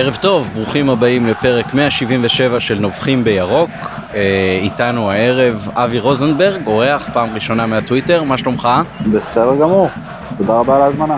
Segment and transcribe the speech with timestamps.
[0.00, 3.70] ערב טוב, ברוכים הבאים לפרק 177 של נובחים בירוק.
[4.14, 8.68] אה, איתנו הערב אבי רוזנברג, אורח פעם ראשונה מהטוויטר, מה שלומך?
[9.12, 9.88] בסדר גמור,
[10.38, 11.16] תודה רבה על ההזמנה.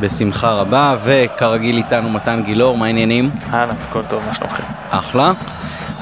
[0.00, 3.30] בשמחה רבה, וכרגיל איתנו מתן גילאור, מה העניינים?
[3.52, 4.62] אהלן, הכל טוב, מה שלומכם?
[4.90, 5.32] אחלה.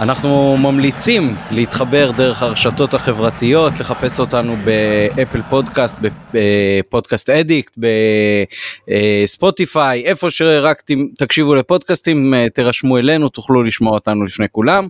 [0.00, 5.98] אנחנו ממליצים להתחבר דרך הרשתות החברתיות, לחפש אותנו באפל פודקאסט,
[6.32, 7.78] בפודקאסט אדיקט,
[8.88, 10.82] בספוטיפיי, איפה שרק
[11.18, 14.88] תקשיבו לפודקאסטים, תירשמו אלינו, תוכלו לשמוע אותנו לפני כולם.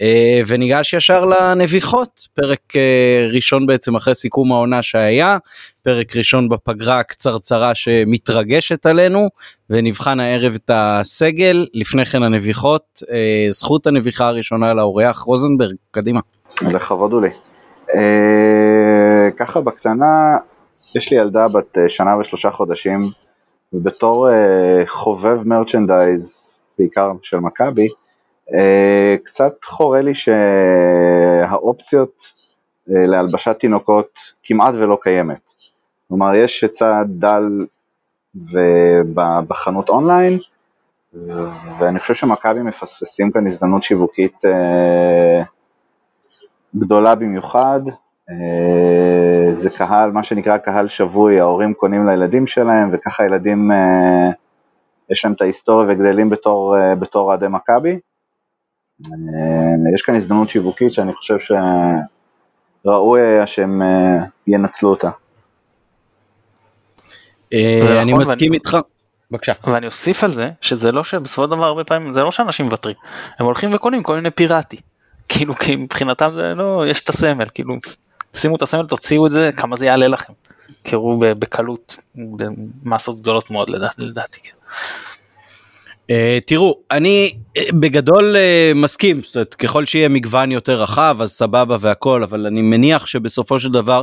[0.00, 5.38] אה, וניגש ישר לנביחות, פרק אה, ראשון בעצם אחרי סיכום העונה שהיה,
[5.84, 9.28] פרק ראשון בפגרה הקצרצרה שמתרגשת עלינו,
[9.70, 16.20] ונבחן הערב את הסגל, לפני כן הנביחות, אה, זכות הנביחה הראשונה לאורח רוזנברג, קדימה.
[16.62, 17.30] לכבוד הוא לי.
[19.36, 20.36] ככה בקטנה,
[20.94, 23.00] יש לי ילדה בת שנה ושלושה חודשים,
[23.72, 24.28] ובתור
[24.86, 27.88] חובב מרצ'נדייז, בעיקר של מכבי,
[28.54, 32.12] אה, קצת חורה לי שהאופציות
[32.90, 35.53] אה, להלבשת תינוקות כמעט ולא קיימת.
[36.08, 37.66] כלומר, יש היצע דל
[39.48, 40.38] בחנות אונליין,
[41.78, 45.42] ואני חושב שמכבי מפספסים כאן הזדמנות שיווקית אה,
[46.76, 47.80] גדולה במיוחד.
[49.52, 53.70] זה קהל, מה שנקרא קהל שבוי, ההורים קונים לילדים שלהם, וככה הילדים,
[55.10, 56.76] יש להם את ההיסטוריה וגדלים בתור
[57.14, 57.98] אוהדי מכבי.
[59.02, 61.36] אה, יש כאן הזדמנות שיווקית שאני חושב
[62.84, 65.10] שראוי היה שהם אה, ינצלו אותה.
[67.54, 68.78] אה, אני נכון, מסכים איתך.
[69.30, 69.52] בבקשה.
[69.64, 72.96] ואני אוסיף על זה שזה לא שבסופו של דבר הרבה פעמים זה לא שאנשים מוותרים
[73.38, 74.76] הם הולכים וקונים כל מיני פיראטי
[75.28, 77.74] כאילו כי מבחינתם זה לא יש את הסמל כאילו
[78.34, 80.32] שימו את הסמל תוציאו את זה כמה זה יעלה לכם.
[80.82, 84.40] קראו בקלות במסות גדולות מאוד לדעתי.
[86.10, 86.14] Uh,
[86.46, 91.76] תראו אני uh, בגדול uh, מסכים זאת אומרת ככל שיהיה מגוון יותר רחב אז סבבה
[91.80, 94.02] והכל אבל אני מניח שבסופו של דבר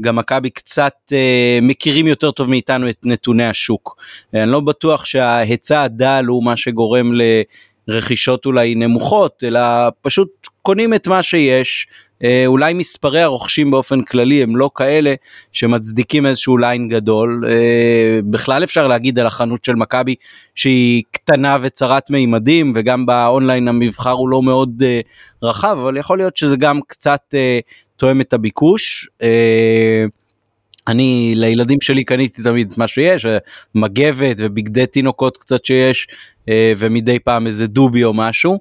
[0.00, 1.14] גם מכבי קצת uh,
[1.62, 3.96] מכירים יותר טוב מאיתנו את נתוני השוק.
[3.98, 7.12] Uh, אני לא בטוח שההיצע הדל הוא מה שגורם
[7.88, 9.60] לרכישות אולי נמוכות אלא
[10.02, 10.28] פשוט
[10.62, 11.86] קונים את מה שיש
[12.46, 15.14] אולי מספרי הרוכשים באופן כללי הם לא כאלה
[15.52, 17.44] שמצדיקים איזשהו ליין גדול.
[17.48, 20.14] אה, בכלל אפשר להגיד על החנות של מכבי
[20.54, 25.00] שהיא קטנה וצרת מימדים וגם באונליין המבחר הוא לא מאוד אה,
[25.42, 27.34] רחב אבל יכול להיות שזה גם קצת
[27.96, 29.08] תואם את הביקוש.
[30.88, 33.26] אני לילדים שלי קניתי תמיד מה שיש
[33.74, 36.06] מגבת ובגדי תינוקות קצת שיש
[36.50, 38.58] ומדי פעם איזה דובי או משהו אה,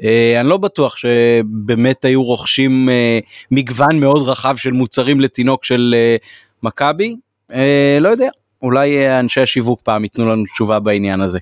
[0.00, 3.18] אני לא בטוח שבאמת היו רוכשים אה,
[3.50, 6.16] מגוון מאוד רחב של מוצרים לתינוק של אה,
[6.62, 7.16] מכבי,
[8.00, 8.28] לא יודע,
[8.62, 11.38] אולי אנשי השיווק פעם ייתנו לנו תשובה בעניין הזה.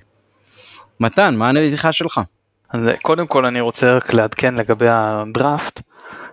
[0.99, 2.21] מתן, מה הנביכה שלך?
[2.69, 5.81] אז קודם כל אני רוצה רק לעדכן לגבי הדראפט.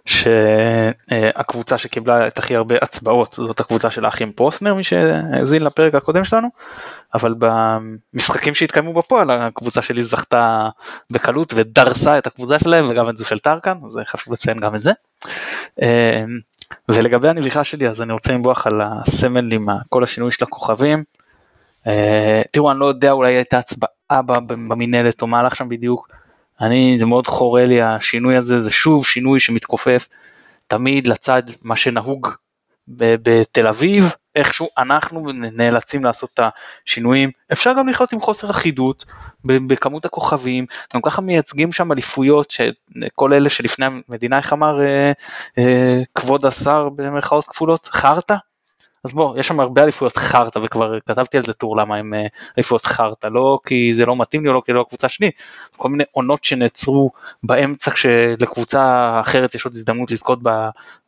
[0.09, 6.25] שהקבוצה שקיבלה את הכי הרבה הצבעות זאת הקבוצה של האחים פרוסנר מי שהאזין לפרק הקודם
[6.25, 6.49] שלנו
[7.15, 10.69] אבל במשחקים שהתקיימו בפועל הקבוצה שלי זכתה
[11.11, 14.83] בקלות ודרסה את הקבוצה שלהם וגם את זו של טרקן זה חשוב לציין גם את
[14.83, 14.93] זה.
[15.83, 16.25] אה,
[16.89, 21.05] ולגבי הנביכה שלי אז אני רוצה לנבוח על הסמל עם כל השינוי של הכוכבים.
[21.87, 24.23] אה, תראו אני לא יודע אולי הייתה הצבעה
[24.69, 26.09] במינהלת או מה הלך שם בדיוק.
[26.61, 30.09] אני זה מאוד חורה לי השינוי הזה זה שוב שינוי שמתכופף
[30.67, 32.29] תמיד לצד מה שנהוג
[32.89, 34.05] בתל אביב
[34.35, 36.41] איכשהו אנחנו נאלצים לעשות את
[36.87, 37.31] השינויים.
[37.53, 39.05] אפשר גם לחיות עם חוסר אחידות
[39.45, 45.13] בכמות הכוכבים גם ככה מייצגים שם אליפויות שכל אלה שלפני המדינה איך אמר אה,
[45.59, 48.37] אה, כבוד השר במרכאות כפולות חרטא
[49.05, 52.27] אז בוא, יש שם הרבה אליפויות חרטא וכבר כתבתי על זה טור למה הם אה,
[52.59, 55.31] אליפויות חרטא, לא כי זה לא מתאים לי או לא כי לא הקבוצה שלי,
[55.77, 57.11] כל מיני עונות שנעצרו
[57.43, 60.39] באמצע כשלקבוצה אחרת יש עוד הזדמנות לזכות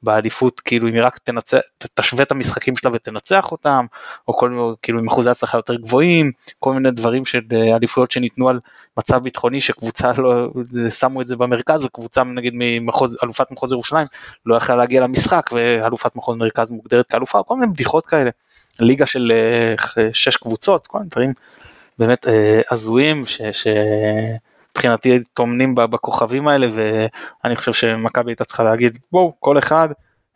[0.03, 1.59] באליפות, כאילו אם היא רק תנצח,
[1.95, 3.87] תשווה את המשחקים שלה ותנצח אותם,
[4.29, 8.11] או כל מיני, כאילו עם אחוזי הצלחה יותר גבוהים, כל מיני דברים של אה, אליפויות
[8.11, 8.61] שניתנו על
[8.99, 10.49] מצב ביטחוני שקבוצה לא,
[10.91, 14.07] שמו את זה במרכז וקבוצה נגיד ממחוז, אלופת מחוז ירושלים
[14.47, 18.31] לא יכלה להגיע למשחק ואלופת מחוז מרכז מוגדרת כאלופה, כל מיני בדיחות כאלה,
[18.81, 21.33] ליגה של אה, שש קבוצות, כל מיני דברים
[21.99, 29.59] באמת אה, הזויים שמבחינתי טומנים בכוכבים האלה ואני חושב שמכבי הייתה צריכה להגיד בואו כל
[29.59, 29.89] אחד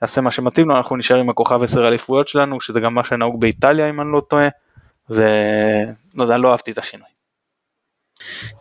[0.03, 3.41] יעשה מה שמתאים לו אנחנו נשאר עם הכוכב עשר אליפויות שלנו שזה גם מה שנהוג
[3.41, 4.49] באיטליה אם אני לא טועה
[5.11, 7.14] ולא יודע לא אהבתי את השינוי.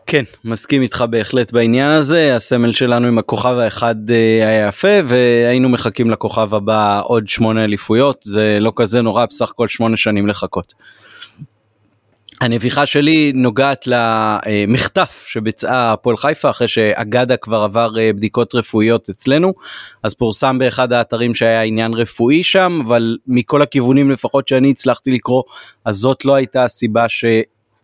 [0.06, 5.70] כן מסכים איתך בהחלט בעניין הזה הסמל שלנו עם הכוכב האחד אה, היה יפה והיינו
[5.70, 10.74] מחכים לכוכב הבא עוד שמונה אליפויות זה לא כזה נורא בסך הכל שמונה שנים לחכות.
[12.42, 19.54] הנביכה שלי נוגעת למחטף שביצעה הפועל חיפה אחרי שאגדה כבר עבר אה, בדיקות רפואיות אצלנו
[20.04, 25.44] אז פורסם באחד האתרים שהיה עניין רפואי שם אבל מכל הכיוונים לפחות שאני הצלחתי לקרוא
[25.86, 27.10] אז זאת לא הייתה הסיבה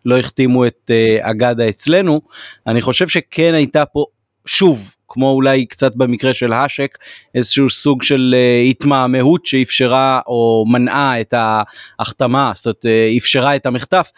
[0.04, 2.20] שלא החתימו את אה, אגדה אצלנו
[2.66, 4.04] אני חושב שכן הייתה פה
[4.46, 6.98] שוב כמו אולי קצת במקרה של האשק
[7.34, 13.66] איזשהו סוג של uh, התמהמהות שאפשרה או מנעה את ההחתמה זאת אומרת uh, אפשרה את
[13.66, 14.10] המחטף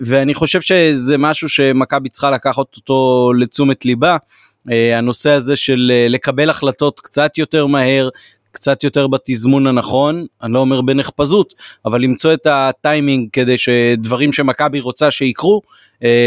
[0.00, 4.16] ואני חושב שזה משהו שמכבי צריכה לקחת אותו לתשומת ליבה.
[4.94, 8.08] הנושא הזה של לקבל החלטות קצת יותר מהר
[8.56, 11.54] קצת יותר בתזמון הנכון, אני לא אומר בנחפזות,
[11.84, 15.62] אבל למצוא את הטיימינג כדי שדברים שמכבי רוצה שיקרו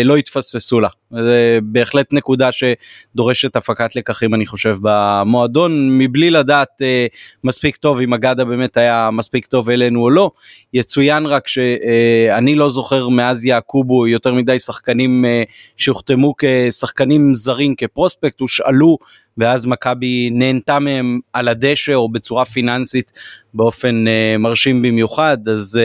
[0.06, 0.90] לא יתפספסו לה.
[1.12, 7.08] זה בהחלט נקודה שדורשת הפקת לקחים אני חושב במועדון מבלי לדעת אה,
[7.44, 10.32] מספיק טוב אם אגדה באמת היה מספיק טוב אלינו או לא.
[10.74, 15.44] יצוין רק שאני לא זוכר מאז יעקובו יותר מדי שחקנים אה,
[15.78, 18.98] שהוחתמו כשחקנים זרים כ prospect הושאלו
[19.38, 23.12] ואז מכבי נהנתה מהם על הדשא או בצורה פיננסית
[23.54, 25.80] באופן אה, מרשים במיוחד אז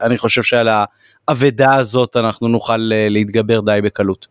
[0.00, 0.68] אני חושב שעל
[1.30, 4.26] האבדה הזאת אנחנו נוכל אה, להתגבר די בקלות.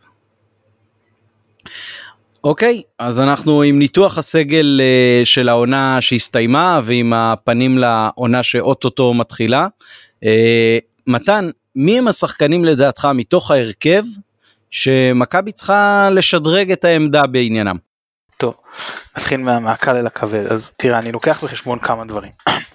[2.44, 9.68] אוקיי אז אנחנו עם ניתוח הסגל אה, של העונה שהסתיימה ועם הפנים לעונה שאו-טו-טו מתחילה.
[10.24, 10.28] Uh,
[11.08, 14.04] מתן מי הם השחקנים לדעתך מתוך ההרכב
[14.72, 17.76] שמכבי צריכה לשדרג את העמדה בעניינם?
[18.38, 18.54] טוב,
[19.18, 22.32] נתחיל מהקל אל הכבד, אז תראה, אני לוקח בחשבון כמה דברים.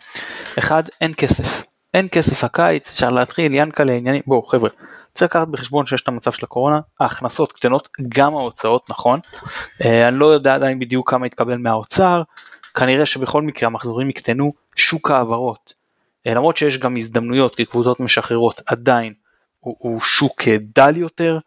[0.59, 1.65] אחד, אין כסף.
[1.95, 4.71] אין כסף הקיץ, אפשר להתחיל, ינקלה, עניינים, בואו חבר'ה,
[5.15, 9.21] צריך לקחת בחשבון שיש את המצב של הקורונה, ההכנסות קטנות, גם ההוצאות נכון.
[9.85, 12.23] אה, אני לא יודע עדיין בדיוק כמה יתקבל מהאוצר,
[12.75, 15.75] כנראה שבכל מקרה המחזורים יקטנו, שוק ההעברות.
[16.27, 19.13] אה, למרות שיש גם הזדמנויות כי קבוצות משחררות, עדיין
[19.61, 20.43] הוא, הוא שוק
[20.75, 21.39] דל יותר,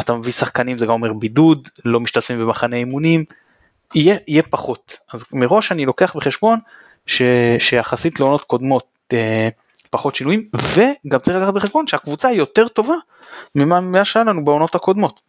[0.00, 3.24] אתה מביא שחקנים זה גם אומר בידוד, לא משתתפים במחנה אימונים,
[3.94, 4.98] יהיה, יהיה פחות.
[5.12, 6.58] אז מראש אני לוקח בחשבון
[7.06, 7.22] ש,
[7.58, 9.48] שיחסית לעונות קודמות אה,
[9.94, 12.94] פחות שינויים, וגם צריך לקחת בחשבון שהקבוצה היא יותר טובה
[13.54, 15.20] ממה שהיה לנו בעונות הקודמות.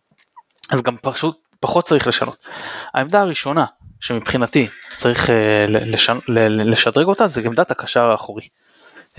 [0.71, 2.47] אז גם פשוט פחות צריך לשנות.
[2.93, 3.65] העמדה הראשונה
[3.99, 6.17] שמבחינתי צריך אה, לשנ...
[6.49, 8.47] לשדרג אותה זה עמדת הקשר האחורי.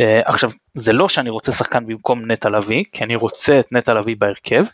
[0.00, 3.94] אה, עכשיו זה לא שאני רוצה שחקן במקום נטע לביא, כי אני רוצה את נטע
[3.94, 4.64] לביא בהרכב,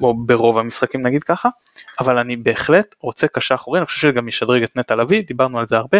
[0.00, 1.48] או ברוב המשחקים נגיד ככה,
[2.00, 5.66] אבל אני בהחלט רוצה קשה אחורי, אני חושב שגם ישדרג את נטע לביא, דיברנו על
[5.66, 5.98] זה הרבה,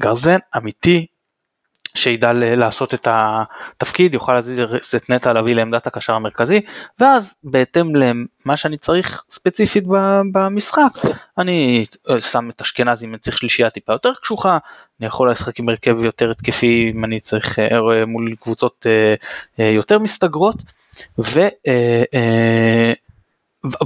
[0.00, 1.06] גרזן אמיתי
[1.94, 4.60] שידע לעשות את התפקיד, יוכל להזיז
[4.96, 6.60] את נטע לביא לעמדת הקשר המרכזי,
[6.98, 9.84] ואז בהתאם למה שאני צריך ספציפית
[10.32, 10.92] במשחק,
[11.38, 14.58] אני אה, שם את אשכנזי אם אני צריך שלישייה טיפה יותר קשוחה,
[15.00, 18.86] אני יכול לשחק עם הרכב יותר התקפי אם אני צריך אה, מול קבוצות
[19.58, 20.56] אה, יותר מסתגרות,
[21.18, 21.40] ו...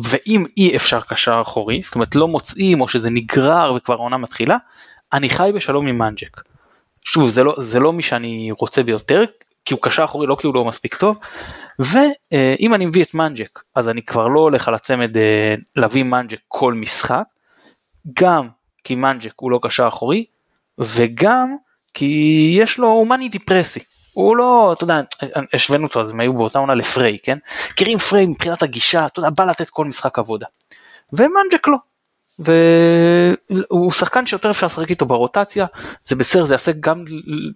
[0.03, 4.57] ואם אי אפשר קשר אחורי, זאת אומרת לא מוצאים או שזה נגרר וכבר העונה מתחילה,
[5.13, 6.41] אני חי בשלום עם מנג'ק.
[7.13, 9.25] שוב, זה לא, זה לא מי שאני רוצה ביותר,
[9.65, 11.19] כי הוא קשר אחורי, לא כי הוא לא מספיק טוב,
[11.79, 16.39] ואם אני מביא את מנג'ק, אז אני כבר לא הולך על הצמד אה, להביא מנג'ק
[16.49, 17.23] כל משחק,
[18.21, 18.49] גם
[18.85, 20.25] כי מנג'ק הוא לא קשר אחורי,
[20.79, 21.57] וגם
[21.95, 23.81] כי יש לו המאניה דיפרסיה.
[24.13, 25.01] הוא לא, אתה יודע,
[25.53, 27.39] השווינו אותו, אז הם היו באותה עונה לפריי, כן?
[27.73, 30.47] מכירים פריי מבחינת הגישה, אתה יודע, בא לתת כל משחק עבודה.
[31.13, 31.77] ומנג'ק לא.
[32.39, 35.67] והוא שחקן שיותר אפשר לשחק איתו ברוטציה,
[36.05, 37.05] זה בסדר, זה יעשה גם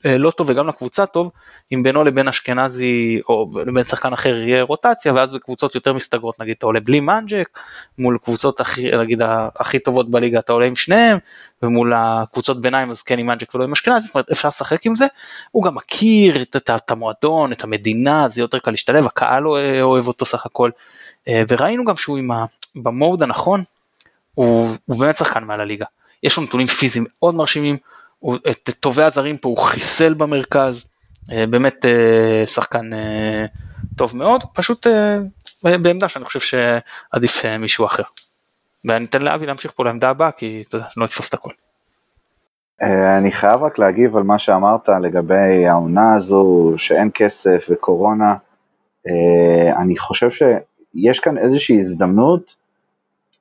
[0.05, 1.31] לא טוב וגם לקבוצה טוב,
[1.73, 6.55] אם בינו לבין אשכנזי או לבין שחקן אחר יהיה רוטציה, ואז בקבוצות יותר מסתגרות, נגיד
[6.59, 7.59] אתה עולה בלי מנג'ק,
[7.99, 9.23] מול קבוצות הכי, נגיד
[9.57, 11.19] הכי טובות בליגה אתה עולה עם שניהם,
[11.63, 14.97] ומול הקבוצות ביניים אז כן עם מנג'ק ולא עם אשכנזי, זאת אומרת אפשר לשחק עם
[14.97, 15.07] זה,
[15.51, 19.49] הוא גם מכיר את, את, את המועדון, את המדינה, זה יותר קל להשתלב, הקהל
[19.83, 20.71] אוהב אותו סך הכל,
[21.29, 22.45] אה, וראינו גם שהוא עם ה...
[22.77, 23.63] במוד הנכון,
[24.35, 25.87] הוא, הוא באמת שחקן מעל הליגה.
[26.23, 27.77] יש לו נתונים פיזיים מאוד מרשימים,
[28.19, 30.93] הוא, את טובי הזרים פה הוא חיסל במרכז,
[31.33, 33.45] אה, באמת אה, שחקן אה,
[33.97, 34.87] טוב מאוד, פשוט
[35.65, 38.03] בעמדה שאני חושב שעדיף מישהו אחר.
[38.85, 41.51] ואני אתן לאבי להמשיך פה לעמדה הבאה כי אתה יודע, לא אתפוס את הכל.
[43.19, 48.35] אני חייב רק להגיב על מה שאמרת לגבי העונה הזו, שאין כסף וקורונה.
[49.77, 52.55] אני חושב שיש כאן איזושהי הזדמנות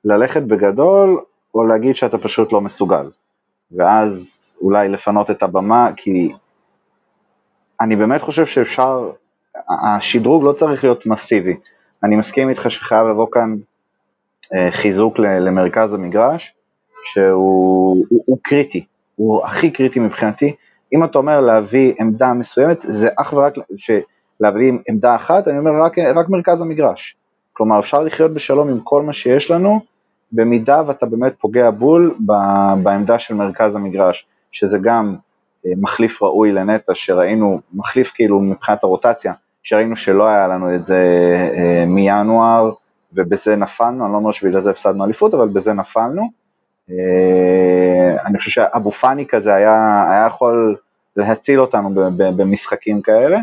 [0.04, 1.20] ללכת בגדול,
[1.54, 3.10] או להגיד שאתה פשוט לא מסוגל.
[3.76, 6.32] ואז אולי לפנות את הבמה, כי
[7.80, 9.10] אני באמת חושב שאפשר,
[9.68, 11.56] השדרוג לא צריך להיות מסיבי.
[12.04, 13.56] אני מסכים איתך שחייב לבוא כאן
[14.54, 16.54] אה, חיזוק למרכז המגרש,
[17.02, 18.84] שהוא הוא, הוא קריטי,
[19.16, 20.54] הוא הכי קריטי מבחינתי.
[20.92, 23.90] אם אתה אומר להביא עמדה מסוימת, זה אך ורק ש,
[24.40, 27.16] להביא עמדה אחת, אני אומר רק, רק מרכז המגרש.
[27.52, 29.80] כלומר, אפשר לחיות בשלום עם כל מה שיש לנו,
[30.32, 32.14] במידה ואתה באמת פוגע בול
[32.82, 35.16] בעמדה של מרכז המגרש, שזה גם
[35.66, 40.98] אה, מחליף ראוי לנטע, שראינו, מחליף כאילו מבחינת הרוטציה, שראינו שלא היה לנו את זה
[41.56, 42.72] אה, מינואר,
[43.12, 46.30] ובזה נפלנו, אני לא אומר שבגלל זה הפסדנו אליפות, אבל בזה נפלנו.
[46.90, 50.76] אה, אני חושב שאבו פאני כזה היה, היה יכול
[51.16, 53.38] להציל אותנו במשחקים כאלה,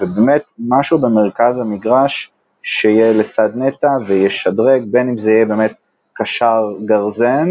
[0.00, 5.72] ובאמת משהו במרכז המגרש, שיהיה לצד נטע וישדרג, בין אם זה יהיה באמת
[6.12, 7.48] קשר גרזן,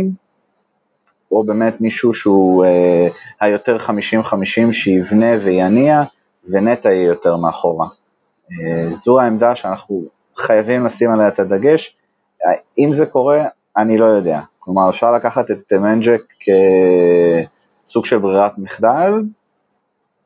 [1.31, 3.07] או באמת מישהו שהוא אה,
[3.41, 6.03] היותר 50-50 שיבנה ויניע,
[6.49, 7.87] ונטע יהיה יותר מאחורה.
[8.51, 10.03] אה, זו העמדה שאנחנו
[10.35, 11.97] חייבים לשים עליה את הדגש.
[12.77, 13.45] אם זה קורה,
[13.77, 14.39] אני לא יודע.
[14.59, 16.21] כלומר, אפשר לקחת את מנג'ק
[17.85, 19.11] כסוג של ברירת מחדל,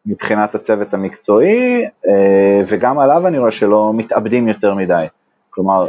[0.06, 5.06] מבחינת הצוות המקצועי, אה, וגם עליו אני רואה שלא מתאבדים יותר מדי.
[5.50, 5.88] כלומר,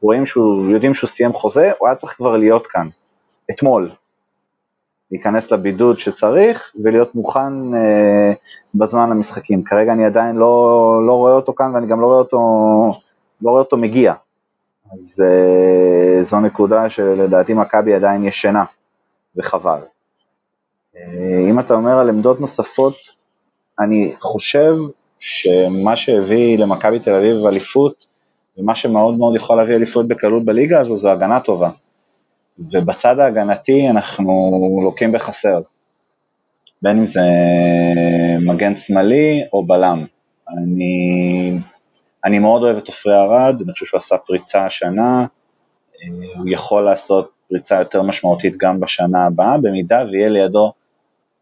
[0.00, 2.88] רואים שהוא, יודעים שהוא סיים חוזה, הוא היה צריך כבר להיות כאן,
[3.50, 3.90] אתמול.
[5.10, 8.32] להיכנס לבידוד שצריך ולהיות מוכן אה,
[8.74, 9.64] בזמן למשחקים.
[9.64, 12.38] כרגע אני עדיין לא, לא רואה אותו כאן ואני גם לא רואה אותו,
[13.42, 14.14] לא רואה אותו מגיע.
[14.92, 18.64] אז אה, זו נקודה שלדעתי מכבי עדיין ישנה,
[19.36, 19.80] וחבל.
[20.96, 22.94] אה, אם אתה אומר על עמדות נוספות,
[23.80, 24.74] אני חושב
[25.18, 28.06] שמה שהביא למכבי תל אביב אליפות,
[28.58, 31.70] ומה שמאוד מאוד יכול להביא אליפות בקלות בליגה הזו, זו הגנה טובה.
[32.58, 34.50] ובצד ההגנתי אנחנו
[34.84, 35.60] לוקים בחסר,
[36.82, 37.20] בין אם זה
[38.46, 40.04] מגן שמאלי או בלם.
[40.48, 41.52] אני,
[42.24, 45.26] אני מאוד אוהב את עופרי ארד, אני חושב שהוא עשה פריצה השנה,
[46.36, 50.72] הוא יכול לעשות פריצה יותר משמעותית גם בשנה הבאה, במידה ויהיה לידו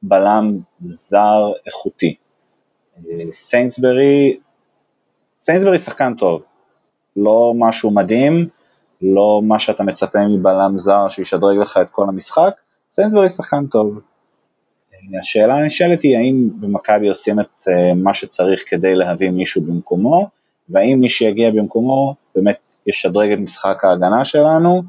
[0.03, 2.15] בלם זר איכותי.
[3.33, 4.37] סיינסברי,
[5.41, 6.43] סיינסברי שחקן טוב,
[7.17, 8.49] לא משהו מדהים,
[9.03, 12.53] לא מה שאתה מצפה מבלם זר שישדרג לך את כל המשחק,
[12.91, 14.01] סיינסברי שחקן טוב.
[15.21, 20.29] השאלה הנשאלת היא האם במכבי עושים את אה, מה שצריך כדי להביא מישהו במקומו,
[20.69, 24.83] והאם מי שיגיע במקומו באמת ישדרג את משחק ההגנה שלנו.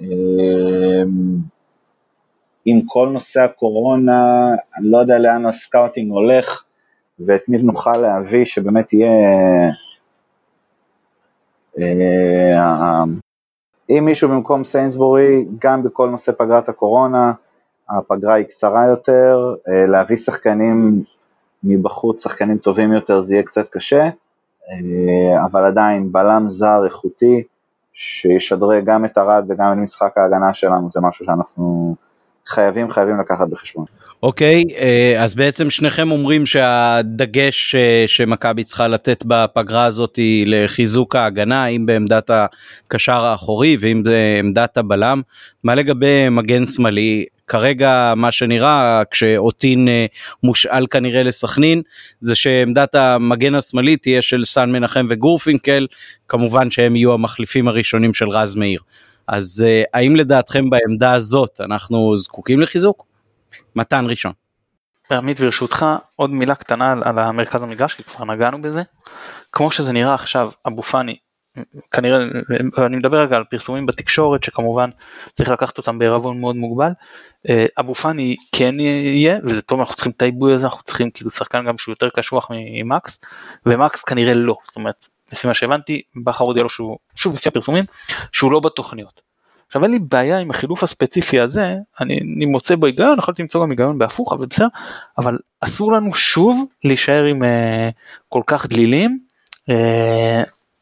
[0.00, 1.02] אה,
[2.64, 4.48] עם כל נושא הקורונה,
[4.78, 6.64] אני לא יודע לאן הסקאוטינג הולך,
[7.20, 9.10] ואת מי נוכל להביא שבאמת יהיה...
[11.78, 13.04] אה,
[13.90, 17.32] אם מישהו במקום סיינסבורי, גם בכל נושא פגרת הקורונה,
[17.90, 21.02] הפגרה היא קצרה יותר, אה, להביא שחקנים
[21.64, 24.08] מבחוץ, שחקנים טובים יותר, זה יהיה קצת קשה,
[24.70, 27.42] אה, אבל עדיין בלם זר איכותי,
[27.92, 31.94] שישדרג גם את ארד וגם את משחק ההגנה שלנו, זה משהו שאנחנו
[32.46, 33.84] חייבים חייבים לקחת בחשבון.
[34.22, 41.16] אוקיי, אה, אז בעצם שניכם אומרים שהדגש אה, שמכבי צריכה לתת בפגרה הזאת היא לחיזוק
[41.16, 45.22] ההגנה, אם בעמדת הקשר האחורי ואם בעמדת הבלם.
[45.64, 47.24] מה לגבי מגן שמאלי?
[47.46, 50.06] כרגע מה שנראה כשאוטין אה,
[50.42, 51.82] מושאל כנראה לסכנין
[52.20, 55.86] זה שעמדת המגן השמאלי תהיה של סן מנחם וגורפינקל
[56.28, 58.80] כמובן שהם יהיו המחליפים הראשונים של רז מאיר.
[59.28, 63.15] אז האם לדעתכם בעמדה הזאת אנחנו זקוקים לחיזוק?
[63.76, 64.32] מתן ראשון.
[65.10, 65.86] עמית ברשותך
[66.16, 68.82] עוד מילה קטנה על המרכז המגרש כי כבר נגענו בזה.
[69.52, 71.16] כמו שזה נראה עכשיו אבו פאני
[71.90, 72.18] כנראה
[72.86, 74.90] אני מדבר רגע על פרסומים בתקשורת שכמובן
[75.32, 76.90] צריך לקחת אותם בערבון מאוד מוגבל.
[77.48, 81.30] אה, אבו פאני כן יהיה וזה טוב אנחנו צריכים את העיבוי הזה אנחנו צריכים כאילו
[81.30, 83.24] שחקן גם שהוא יותר קשוח ממקס
[83.66, 87.84] ומקס כנראה לא זאת אומרת לפי מה שהבנתי בכר הודיע לו שהוא שוב לפי הפרסומים
[88.32, 89.25] שהוא לא בתוכניות.
[89.66, 93.64] עכשיו אין לי בעיה עם החילוף הספציפי הזה, אני, אני מוצא בו היגיון, יכולתי למצוא
[93.64, 94.66] גם היגיון בהפוך, אבל בסדר,
[95.18, 97.46] אבל אסור לנו שוב להישאר עם uh,
[98.28, 99.18] כל כך דלילים.
[99.70, 99.72] Uh,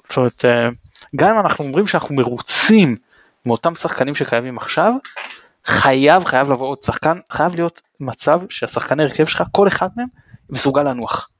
[0.09, 0.75] זאת אומרת, uh,
[1.17, 2.97] גם אם אנחנו אומרים שאנחנו מרוצים
[3.47, 4.93] מאותם שחקנים שקיימים עכשיו,
[5.65, 10.09] חייב חייב לבוא עוד שחקן, חייב להיות מצב שהשחקני הרכב שלך, כל אחד מהם
[10.51, 11.31] מסוגל לנוח.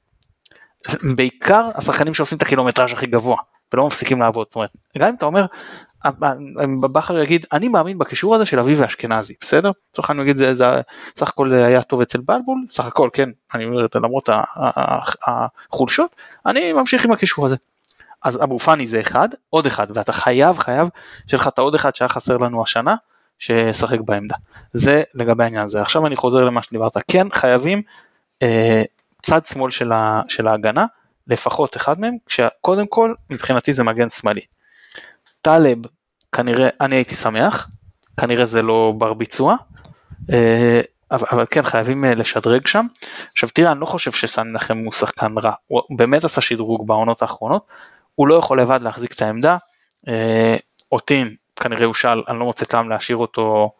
[1.15, 3.37] בעיקר השחקנים שעושים את הקילומטראז' הכי גבוה
[3.73, 5.45] ולא מפסיקים לעבוד, זאת אומרת, גם אם אתה אומר
[6.93, 9.71] בכר יגיד אני מאמין בקישור הזה של אביב ואשכנזי בסדר?
[9.89, 10.65] לצורך העניין נגיד זה, זה
[11.15, 14.29] סך הכל היה טוב אצל בלבול סך הכל כן אני אומר למרות
[15.27, 17.55] החולשות אני ממשיך עם הקישור הזה.
[18.23, 20.87] אז אבו פאני זה אחד עוד אחד ואתה חייב חייב
[21.27, 22.95] שיהיה לך את העוד אחד שהיה חסר לנו השנה
[23.39, 24.35] שישחק בעמדה
[24.73, 27.81] זה לגבי העניין הזה עכשיו אני חוזר למה שדיברת כן חייבים
[28.41, 28.83] אה,
[29.21, 30.85] צד שמאל של, ה, של ההגנה
[31.27, 34.41] לפחות אחד מהם כשקודם כל מבחינתי זה מגן שמאלי.
[35.41, 35.77] טלב
[36.35, 37.69] כנראה אני הייתי שמח,
[38.19, 39.55] כנראה זה לא בר ביצוע.
[40.33, 42.85] אה, אבל, אבל כן חייבים אה, לשדרג שם.
[43.31, 47.21] עכשיו תראה אני לא חושב שסן מנחם הוא שחקן רע, הוא באמת עשה שדרוג בעונות
[47.21, 47.65] האחרונות,
[48.15, 49.57] הוא לא יכול לבד להחזיק את העמדה,
[50.07, 50.55] אה,
[50.91, 53.71] אותין כנראה הוא שאל, אני לא מוצא טעם להשאיר אותו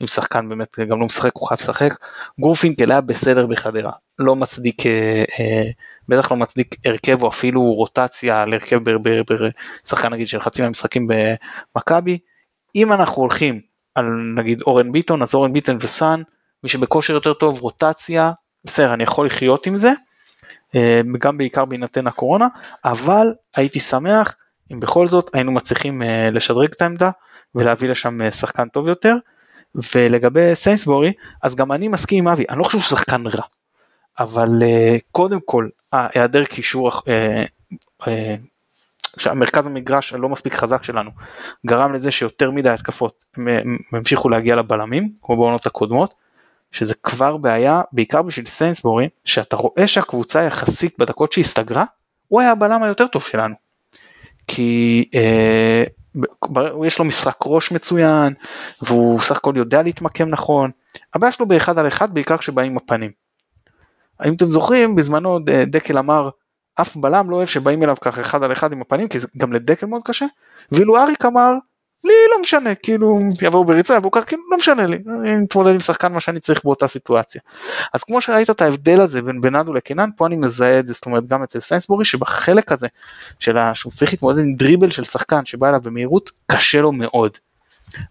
[0.00, 1.94] עם שחקן באמת גם לא משחק, הוא חייב לשחק.
[2.40, 5.70] גורפינקל היה בסדר בחדרה, לא מצדיק, אה, אה,
[6.08, 8.80] בטח לא מצדיק הרכב או אפילו רוטציה על הרכב
[9.84, 11.08] בשחקן נגיד של חצי מהמשחקים
[11.76, 12.18] במכבי.
[12.76, 13.60] אם אנחנו הולכים
[13.94, 16.22] על נגיד אורן ביטון, אז אורן ביטון וסאן,
[16.62, 18.32] מי שבכושר יותר טוב, רוטציה,
[18.64, 19.92] בסדר, אני יכול לחיות עם זה,
[20.74, 22.46] אה, גם בעיקר בהינתן הקורונה,
[22.84, 23.26] אבל
[23.56, 24.36] הייתי שמח
[24.72, 26.02] אם בכל זאת היינו מצליחים
[26.32, 27.10] לשדרג את העמדה
[27.54, 29.16] ולהביא לשם שחקן טוב יותר.
[29.94, 31.12] ולגבי סיינסבורי,
[31.42, 33.42] אז גם אני מסכים עם אבי, אני לא חושב שהוא שחקן רע,
[34.18, 37.02] אבל uh, קודם כל, היעדר קישור, uh,
[38.02, 38.08] uh,
[39.18, 41.10] שהמרכז המגרש הלא מספיק חזק שלנו,
[41.66, 43.24] גרם לזה שיותר מדי התקפות
[43.92, 46.14] המשיכו להגיע לבלמים, כמו בעונות הקודמות,
[46.72, 51.84] שזה כבר בעיה, בעיקר בשביל סיינסבורי, שאתה רואה שהקבוצה יחסית בדקות שהסתגרה,
[52.28, 53.54] הוא היה הבלם היותר טוב שלנו.
[54.46, 55.84] כי אה,
[56.86, 58.34] יש לו משחק ראש מצוין
[58.82, 60.70] והוא סך הכל יודע להתמקם נכון.
[61.14, 63.10] הבעיה שלו באחד על אחד בעיקר כשבאים עם הפנים.
[64.20, 66.30] האם אתם זוכרים בזמנו דקל אמר
[66.80, 69.52] אף בלם לא אוהב שבאים אליו ככה אחד על אחד עם הפנים כי זה גם
[69.52, 70.26] לדקל מאוד קשה
[70.72, 71.52] ואילו אריק אמר
[72.04, 75.80] לי לא משנה כאילו יבואו בריצה יבואו ככה כאילו לא משנה לי אני מתמודד עם
[75.80, 77.40] שחקן מה שאני צריך באותה סיטואציה.
[77.94, 81.06] אז כמו שראית את ההבדל הזה בין בנאדו לקינן פה אני מזהה את זה זאת
[81.06, 82.86] אומרת גם אצל סיינסבורי שבחלק הזה
[83.38, 87.38] של שהוא צריך להתמודד עם דריבל של שחקן שבא אליו במהירות קשה לו מאוד.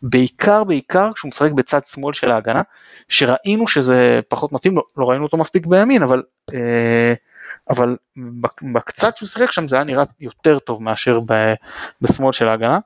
[0.01, 2.61] בעיקר בעיקר כשהוא משחק בצד שמאל של ההגנה
[3.09, 6.23] שראינו שזה פחות מתאים לו לא ראינו אותו מספיק בימין אבל.
[6.53, 7.13] אה,
[7.69, 7.97] אבל
[8.73, 11.19] בקצת שהוא שיחק שם זה היה נראה יותר טוב מאשר
[12.01, 12.79] בשמאל של ההגנה.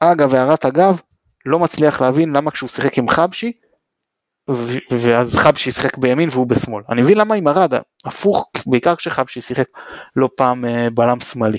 [0.00, 1.00] אגב, הערת אגב,
[1.46, 3.52] לא מצליח להבין למה כשהוא שיחק עם חבשי,
[4.90, 6.82] ואז חבשי שיחק בימין והוא בשמאל.
[6.88, 7.72] אני מבין למה עם ארד,
[8.04, 9.68] הפוך, בעיקר כשחבשי שיחק
[10.16, 11.58] לא פעם אה, בלם שמאלי.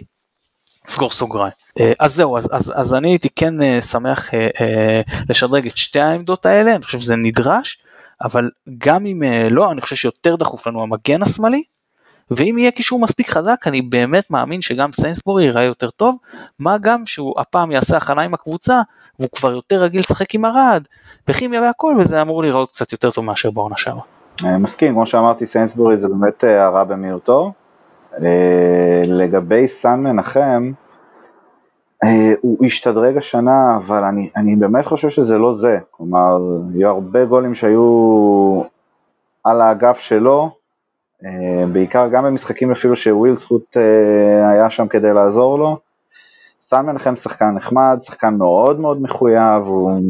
[0.87, 1.53] סגור סוגריים.
[1.79, 4.29] אה, אז זהו, אז, אז, אז אני הייתי כן אה, שמח
[5.29, 7.83] לשדרג את שתי העמדות האלה, אני חושב שזה נדרש,
[8.23, 9.21] אבל גם אם
[9.51, 11.63] לא, אני חושב שיותר דחוף לנו המגן השמאלי,
[12.31, 16.15] ואם יהיה קישור מספיק חזק אני באמת מאמין שגם סיינסבורי ייראה יותר טוב,
[16.59, 18.81] מה גם שהוא הפעם יעשה הכנה עם הקבוצה
[19.19, 20.83] והוא כבר יותר רגיל לשחק עם ארד
[21.27, 24.03] וכימיה והכל וזה אמור להיראות קצת יותר טוב מאשר בעונה שעברה.
[24.45, 27.51] אה, מסכים, כמו שאמרתי סיינסבורי זה באמת אה, הרע במיעוטו.
[28.21, 30.71] אה, לגבי סן מנחם,
[32.41, 35.79] הוא השתדרג השנה, אבל אני, אני באמת חושב שזה לא זה.
[35.91, 36.37] כלומר,
[36.73, 38.61] היו הרבה גולים שהיו
[39.43, 40.51] על האגף שלו,
[41.73, 45.77] בעיקר גם במשחקים אפילו שוויל זכות אה, היה שם כדי לעזור לו.
[46.59, 50.01] סן מנחם שחקן נחמד, שחקן מאוד מאוד מחויב, הוא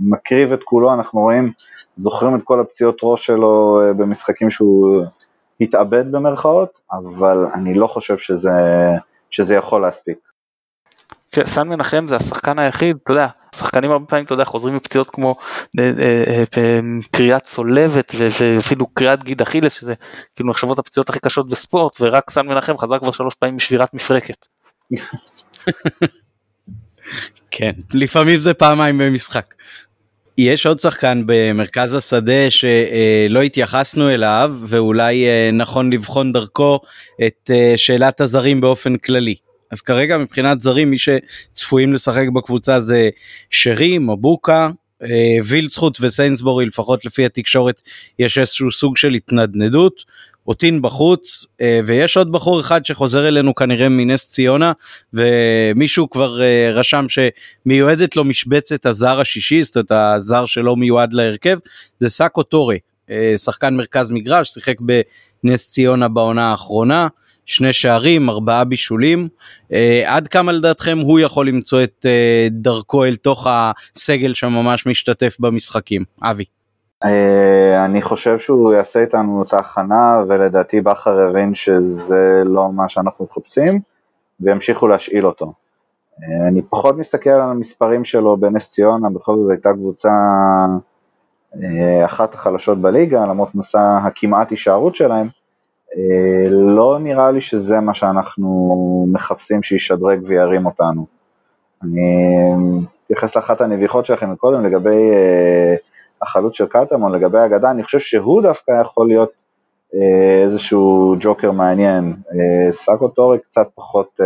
[0.00, 1.52] מקריב את כולו, אנחנו רואים,
[1.96, 5.02] זוכרים את כל הפציעות ראש שלו אה, במשחקים שהוא
[5.60, 8.50] התאבד במרכאות, אבל אני לא חושב שזה,
[9.30, 10.29] שזה יכול להספיק.
[11.44, 15.36] סן מנחם זה השחקן היחיד, אתה יודע, שחקנים הרבה פעמים, אתה יודע, חוזרים מפציעות כמו
[15.78, 19.94] אה, אה, אה, קריאת צולבת ואפילו קריאת גיד אכילס, שזה
[20.36, 24.46] כאילו נחשבות הפציעות הכי קשות בספורט, ורק סן מנחם חזר כבר שלוש פעמים משבירת מפרקת.
[27.50, 29.54] כן, לפעמים זה פעמיים במשחק.
[30.38, 36.80] יש עוד שחקן במרכז השדה שלא התייחסנו אליו ואולי נכון לבחון דרכו
[37.26, 39.34] את שאלת הזרים באופן כללי.
[39.70, 43.08] אז כרגע מבחינת זרים מי שצפויים לשחק בקבוצה זה
[43.50, 44.68] שרי, מבוקה,
[45.02, 47.82] אה, וילצחוט וסיינסבורי לפחות לפי התקשורת
[48.18, 50.04] יש איזשהו סוג של התנדנדות.
[50.46, 54.72] אותין בחוץ אה, ויש עוד בחור אחד שחוזר אלינו כנראה מנס ציונה
[55.12, 61.58] ומישהו כבר אה, רשם שמיועדת לו משבצת הזר השישי זאת אומרת הזר שלא מיועד להרכב
[62.00, 62.78] זה סאקו טורי
[63.36, 67.08] שחקן מרכז מגרש שיחק בנס ציונה בעונה האחרונה.
[67.50, 69.28] שני שערים, ארבעה בישולים.
[69.72, 75.36] אה, עד כמה לדעתכם הוא יכול למצוא את אה, דרכו אל תוך הסגל שממש משתתף
[75.40, 76.04] במשחקים?
[76.22, 76.44] אבי.
[77.04, 83.26] אה, אני חושב שהוא יעשה איתנו את ההכנה ולדעתי בכר הבין שזה לא מה שאנחנו
[83.30, 83.80] מחפשים
[84.40, 85.52] וימשיכו להשאיל אותו.
[86.22, 90.10] אה, אני פחות מסתכל על המספרים שלו בנס ציונה, בכל זאת הייתה קבוצה
[91.54, 95.28] אה, אחת החלשות בליגה למרות מסע הכמעט הישארות שלהם,
[96.50, 101.06] לא נראה לי שזה מה שאנחנו מחפשים שישדרג וירים אותנו.
[101.82, 102.36] אני
[103.04, 105.74] אתייחס לאחת הנביחות שלכם מקודם לגבי אה,
[106.22, 109.30] החלוץ של קטמון, לגבי האגדה, אני חושב שהוא דווקא יכול להיות
[109.94, 112.16] אה, איזשהו ג'וקר מעניין.
[112.70, 114.20] סאקו טורי קצת פחות,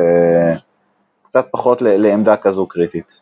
[1.23, 3.21] קצת פחות לעמדה כזו קריטית.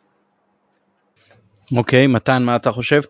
[1.76, 3.00] אוקיי, okay, מתן, מה אתה חושב?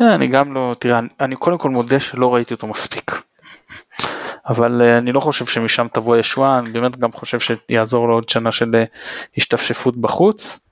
[0.00, 3.27] אה, אני גם לא, תראה, אני קודם כל מודה שלא ראיתי אותו מספיק.
[4.48, 8.28] אבל אה, אני לא חושב שמשם תבוא ישועה, אני באמת גם חושב שיעזור לו עוד
[8.28, 8.84] שנה של אה,
[9.36, 10.64] השתפשפות בחוץ.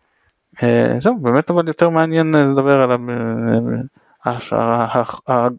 [0.98, 2.98] זהו, באמת אבל יותר מעניין לדבר על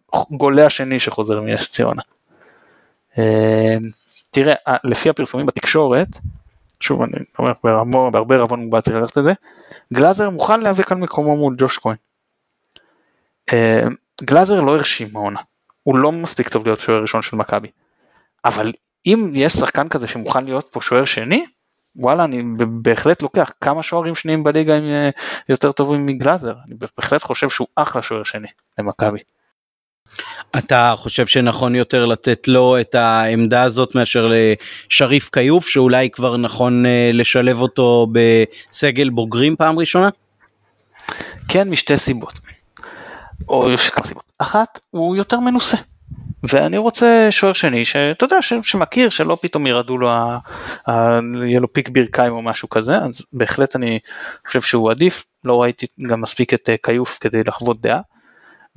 [0.10, 2.02] הגולה השני שחוזר מנס ציונה.
[4.32, 6.08] תראה, לפי הפרסומים בתקשורת,
[6.80, 7.54] שוב אני אומר
[8.10, 9.34] בהרבה רבון מוגבל צריך ללכת לזה,
[9.94, 11.96] גלאזר מוכן להיאבק על מקומו מול ג'וש כהן.
[13.54, 13.88] אה,
[14.24, 15.40] גלאזר לא הרשים העונה,
[15.84, 17.68] הוא לא מספיק טוב להיות שוער ראשון של מכבי,
[18.46, 18.72] אבל
[19.06, 21.46] אם יש שחקן כזה שמוכן להיות פה שוער שני,
[21.96, 22.44] וואלה אני
[22.82, 25.10] בהחלט לוקח כמה שוערים שניים בליגה הם אה,
[25.50, 28.48] יותר טובים מגלאזר, אני בהחלט חושב שהוא אחלה שוער שני
[28.80, 29.20] למכבי.
[30.58, 36.86] אתה חושב שנכון יותר לתת לו את העמדה הזאת מאשר לשריף כיוף שאולי כבר נכון
[36.86, 40.10] אה, לשלב אותו בסגל בוגרים פעם ראשונה?
[41.50, 42.34] כן משתי סיבות.
[43.50, 44.32] או יש כמה סיבות.
[44.38, 45.78] אחת, הוא יותר מנוסה.
[46.44, 50.38] ואני רוצה שוער שני שאתה יודע שמכיר שלא פתאום ירדו לו, ה,
[50.88, 54.00] ה, יהיה לו פיק ברכיים או משהו כזה אז בהחלט אני
[54.48, 58.00] חושב שהוא עדיף לא ראיתי גם מספיק את אה, כיוף כדי לחוות דעה.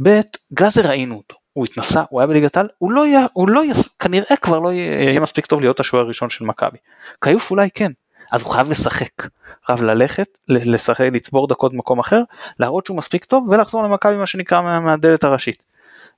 [0.03, 0.21] ב'
[0.53, 3.75] גלאזר ראינו אותו הוא התנסה הוא היה בליגת העל הוא לא יהיה הוא לא יהיה
[3.99, 6.79] כנראה כבר לא יהיה מספיק טוב להיות השוער הראשון של מכבי.
[7.25, 7.93] כיוף אולי כן
[8.33, 9.27] אז הוא חייב לשחק,
[9.67, 12.23] חייב ללכת, לשחק, לצבור דקות במקום אחר,
[12.59, 15.70] להראות שהוא מספיק טוב ולחזור למכבי מה שנקרא מהדלת הראשית.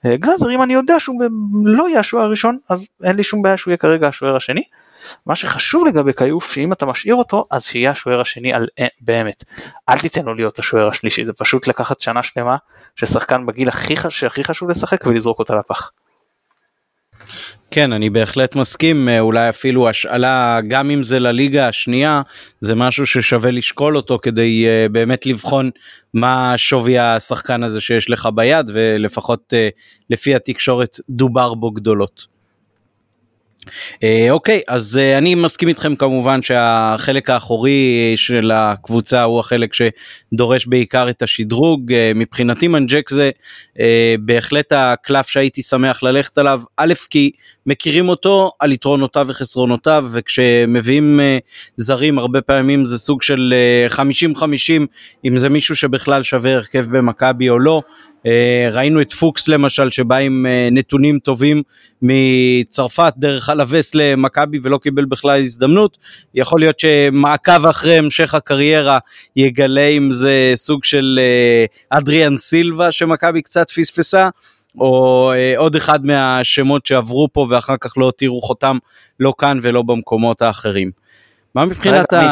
[0.06, 1.22] אה, גלאזר אם אני יודע שהוא
[1.64, 4.62] לא יהיה השוער הראשון אז אין לי שום בעיה שהוא יהיה כרגע השוער השני.
[5.26, 9.44] מה שחשוב לגבי כיוף שאם אתה משאיר אותו אז שיהיה השוער השני על אה, באמת.
[9.88, 12.56] אל תיתן לו להיות השוער השלישי זה פשוט לקחת שנה שלמה
[12.96, 13.94] של שחקן בגיל הכי,
[14.26, 15.90] הכי חשוב לשחק ולזרוק אותה לפח.
[17.70, 22.22] כן אני בהחלט מסכים אה, אולי אפילו השאלה גם אם זה לליגה השנייה
[22.61, 25.70] זה משהו ששווה לשקול אותו כדי uh, באמת לבחון
[26.14, 29.56] מה שווי השחקן הזה שיש לך ביד ולפחות uh,
[30.11, 32.31] לפי התקשורת דובר בו גדולות.
[34.03, 40.66] אה, אוקיי אז אה, אני מסכים איתכם כמובן שהחלק האחורי של הקבוצה הוא החלק שדורש
[40.66, 43.31] בעיקר את השדרוג אה, מבחינתי מנג'ק זה
[44.20, 47.31] בהחלט הקלף שהייתי שמח ללכת עליו א' כי
[47.66, 51.20] מכירים אותו על יתרונותיו וחסרונותיו וכשמביאים
[51.77, 53.55] זרים הרבה פעמים זה סוג של
[53.88, 53.96] 50-50
[55.25, 57.83] אם זה מישהו שבכלל שווה הרכב במכבי או לא.
[58.26, 61.62] אה, ראינו את פוקס למשל שבא עם אה, נתונים טובים
[62.02, 65.98] מצרפת דרך אלווס למכבי ולא קיבל בכלל הזדמנות.
[66.35, 68.98] יכול להיות שמעקב אחרי המשך הקריירה
[69.37, 74.28] יגלה אם זה סוג של אה, אדריאן סילבה שמכבי קצת פספסה.
[74.78, 78.78] או עוד אחד מהשמות שעברו פה ואחר כך לא הותירו חותם
[79.20, 80.90] לא כאן ולא במקומות האחרים.
[81.54, 82.30] מה מבחינת ה...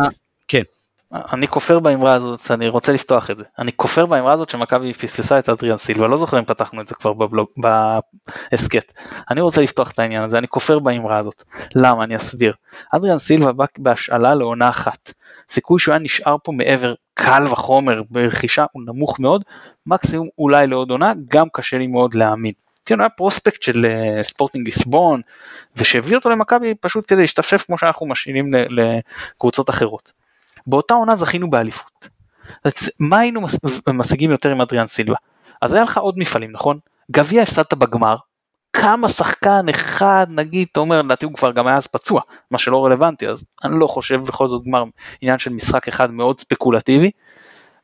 [1.12, 3.44] אני כופר באמרה הזאת, אני רוצה לפתוח את זה.
[3.58, 6.94] אני כופר באמרה הזאת שמכבי פספסה את אדריאן סילבה, לא זוכר אם פתחנו את זה
[6.94, 8.92] כבר בבלוג, בהסכת.
[9.30, 11.44] אני רוצה לפתוח את העניין הזה, אני כופר באמרה הזאת.
[11.74, 12.04] למה?
[12.04, 12.54] אני אסביר.
[12.90, 15.12] אדריאן סילבה בא בהשאלה לעונה אחת.
[15.48, 19.44] סיכוי שהוא היה נשאר פה מעבר קל וחומר ברכישה הוא נמוך מאוד,
[19.86, 22.52] מקסימום אולי לעוד עונה, גם קשה לי מאוד להאמין.
[22.86, 25.20] כן, הוא היה פרוספקט של uh, ספורטינג ליסבון,
[25.76, 30.19] ושהביא אותו למכבי פשוט כדי להשתפשף כמו שאנחנו משאילים לקבוצות אחרות.
[30.66, 32.08] באותה עונה זכינו באליפות.
[33.00, 33.40] מה היינו
[33.88, 35.16] משיגים יותר עם אדריאן סילבה?
[35.62, 36.78] אז היה לך עוד מפעלים נכון?
[37.10, 38.16] גביע הפסדת בגמר,
[38.72, 42.20] כמה שחקן אחד נגיד אתה אומר לדעתי הוא כבר גם היה אז פצוע
[42.50, 44.84] מה שלא רלוונטי אז אני לא חושב בכל זאת גמר
[45.20, 47.10] עניין של משחק אחד מאוד ספקולטיבי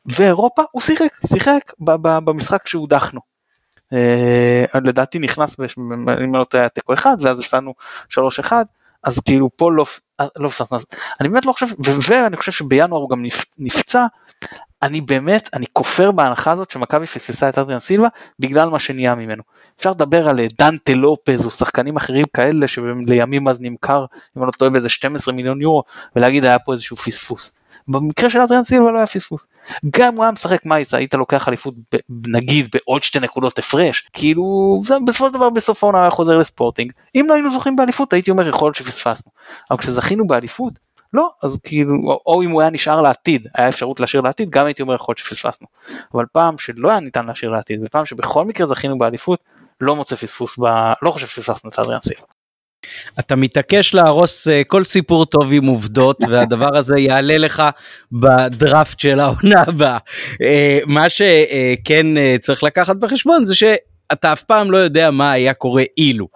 [0.05, 3.21] ואירופה הוא שיחק שיחק במשחק שהודחנו.
[3.93, 5.59] אה, לדעתי נכנס
[6.23, 7.73] אם לא טועה תיקו אחד ואז הפסדנו
[8.13, 8.17] 3-1
[9.07, 9.85] אז כאילו פה לא,
[10.37, 10.77] לא פספסנו,
[11.21, 11.67] אני באמת לא חושב,
[12.09, 13.25] ואני חושב שבינואר הוא גם
[13.59, 14.05] נפצע,
[14.83, 18.07] אני באמת, אני כופר בהנחה הזאת שמכבי פספסה את אדריאן סילבה
[18.39, 19.43] בגלל מה שנהיה ממנו.
[19.77, 24.05] אפשר לדבר על אה, דנטה לופז או שחקנים אחרים כאלה שלימים אז נמכר,
[24.37, 25.83] אם אני לא טועה באיזה 12 מיליון יורו,
[26.15, 27.56] ולהגיד היה פה איזשהו פספוס.
[27.87, 29.47] במקרה של אדריאן סילבה לא היה פספוס.
[29.97, 31.73] גם הוא היה משחק מה היית לוקח אליפות
[32.09, 37.25] נגיד בעוד שתי נקודות הפרש כאילו בסופו של דבר בסוף העונה היה חוזר לספורטינג אם
[37.29, 39.31] לא היינו זוכים באליפות הייתי אומר יכול להיות שפספסנו
[39.71, 40.73] אבל כשזכינו באליפות
[41.13, 41.93] לא אז כאילו
[42.25, 45.17] או אם הוא היה נשאר לעתיד היה אפשרות להשאיר לעתיד גם הייתי אומר יכול להיות
[45.17, 45.67] שפספסנו
[46.13, 49.39] אבל פעם שלא היה ניתן להשאיר לעתיד ופעם שבכל מקרה זכינו באליפות
[49.81, 50.63] לא מוצא פספוס ב...
[51.01, 52.36] לא חושב שפספסנו את אדריאן סילבה.
[53.19, 57.63] אתה מתעקש להרוס אה, כל סיפור טוב עם עובדות והדבר הזה יעלה לך
[58.11, 59.97] בדראפט של העונה הבאה.
[60.41, 65.53] אה, מה שכן אה, צריך לקחת בחשבון זה שאתה אף פעם לא יודע מה היה
[65.53, 66.27] קורה אילו.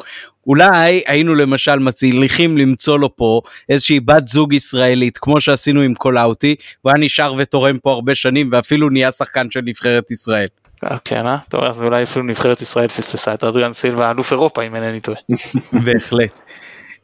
[0.48, 6.56] אולי היינו למשל מצליחים למצוא לו פה איזושהי בת זוג ישראלית כמו שעשינו עם קולאוטי
[6.84, 10.48] והוא היה נשאר ותורם פה הרבה שנים ואפילו נהיה שחקן של נבחרת ישראל.
[11.06, 11.38] כן, אה?
[11.50, 15.18] טוב, אז אולי אפילו נבחרת ישראל פספסה את אדריאן סילבה, אלוף אירופה אם אינני טועה.
[15.86, 16.40] בהחלט.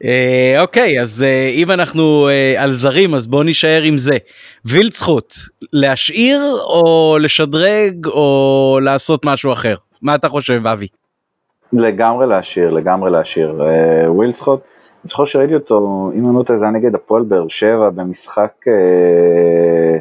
[0.04, 4.16] אה, אוקיי, אז אה, אם אנחנו אה, על זרים, אז בוא נישאר עם זה.
[4.64, 5.34] וילצחוט,
[5.72, 9.74] להשאיר או לשדרג או לעשות משהו אחר?
[10.02, 10.86] מה אתה חושב, אבי?
[11.72, 13.62] לגמרי להשאיר, לגמרי להשאיר.
[13.62, 17.48] אה, ווילסחוט, אני זוכר שראיתי אותו, אם אני לא טועה, זה היה נגד הפועל באר
[17.48, 19.98] שבע במשחק אה,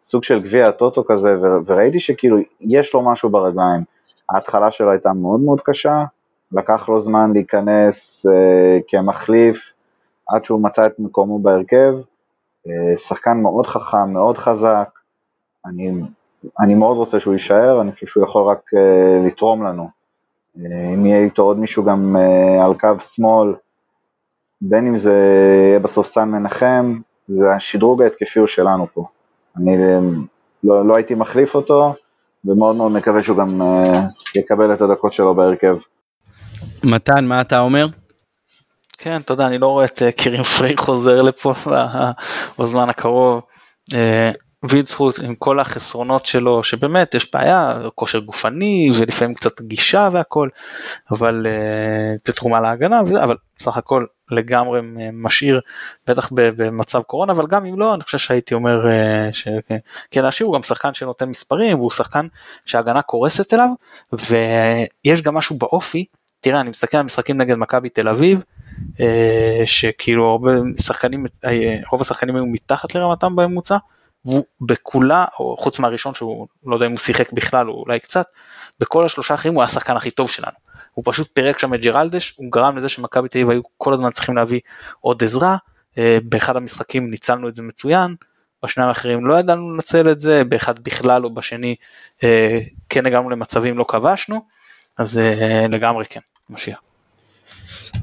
[0.00, 3.82] סוג של גביע הטוטו כזה, וראיתי שכאילו יש לו משהו ברגליים.
[4.30, 6.04] ההתחלה שלו הייתה מאוד מאוד קשה,
[6.52, 9.72] לקח לו זמן להיכנס אה, כמחליף
[10.28, 11.94] עד שהוא מצא את מקומו בהרכב.
[12.68, 14.88] אה, שחקן מאוד חכם, מאוד חזק,
[15.66, 15.92] אני,
[16.60, 19.88] אני מאוד רוצה שהוא יישאר, אני חושב שהוא יכול רק אה, לתרום לנו.
[20.58, 23.54] אה, אם יהיה איתו עוד מישהו גם אה, על קו שמאל,
[24.60, 25.12] בין אם זה
[25.68, 29.04] יהיה בסוף סן מנחם, זה השדרוג ההתקפי הוא שלנו פה.
[29.58, 29.98] אני אה,
[30.64, 31.94] לא, לא הייתי מחליף אותו,
[32.44, 34.00] ומאוד מאוד מקווה שהוא גם אה,
[34.34, 35.76] יקבל את הדקות שלו בהרכב.
[36.84, 37.86] מתן, מה אתה אומר?
[38.98, 41.52] כן, תודה, אני לא רואה את אה, קירים פריי חוזר לפה
[42.58, 43.42] בזמן הקרוב.
[44.62, 50.48] וילצחוט עם כל החסרונות שלו, שבאמת יש בעיה, כושר גופני ולפעמים קצת גישה והכל,
[51.10, 54.80] אבל uh, תרומה להגנה וזה, אבל סך הכל לגמרי
[55.12, 55.60] משאיר,
[56.06, 59.78] בטח במצב קורונה, אבל גם אם לא, אני חושב שהייתי אומר uh, שכן
[60.22, 62.26] להשאיר, הוא גם שחקן שנותן מספרים, והוא שחקן
[62.66, 63.68] שההגנה קורסת אליו,
[64.12, 66.04] ויש גם משהו באופי,
[66.40, 68.44] תראה, אני מסתכל על משחקים נגד מכבי תל אביב,
[69.00, 73.76] אה, שכאילו הרבה שחקנים, אה, רוב השחקנים היו מתחת לרמתם בממוצע,
[74.24, 78.26] והוא בכולה, או חוץ מהראשון שהוא לא יודע אם הוא שיחק בכלל או אולי קצת,
[78.80, 80.67] בכל השלושה האחרים הוא היה השחקן הכי טוב שלנו.
[80.98, 84.10] הוא פשוט פירק שם את ג'רלדש, הוא גרם לזה שמכבי תל אביב היו כל הזמן
[84.10, 84.60] צריכים להביא
[85.00, 85.56] עוד עזרה,
[85.98, 88.14] אה, באחד המשחקים ניצלנו את זה מצוין,
[88.64, 91.74] בשניים האחרים לא ידענו לנצל את זה, באחד בכלל או בשני
[92.88, 94.44] כן הגענו למצבים לא כבשנו,
[94.96, 95.20] אז
[95.68, 96.87] לגמרי כן, משאיר.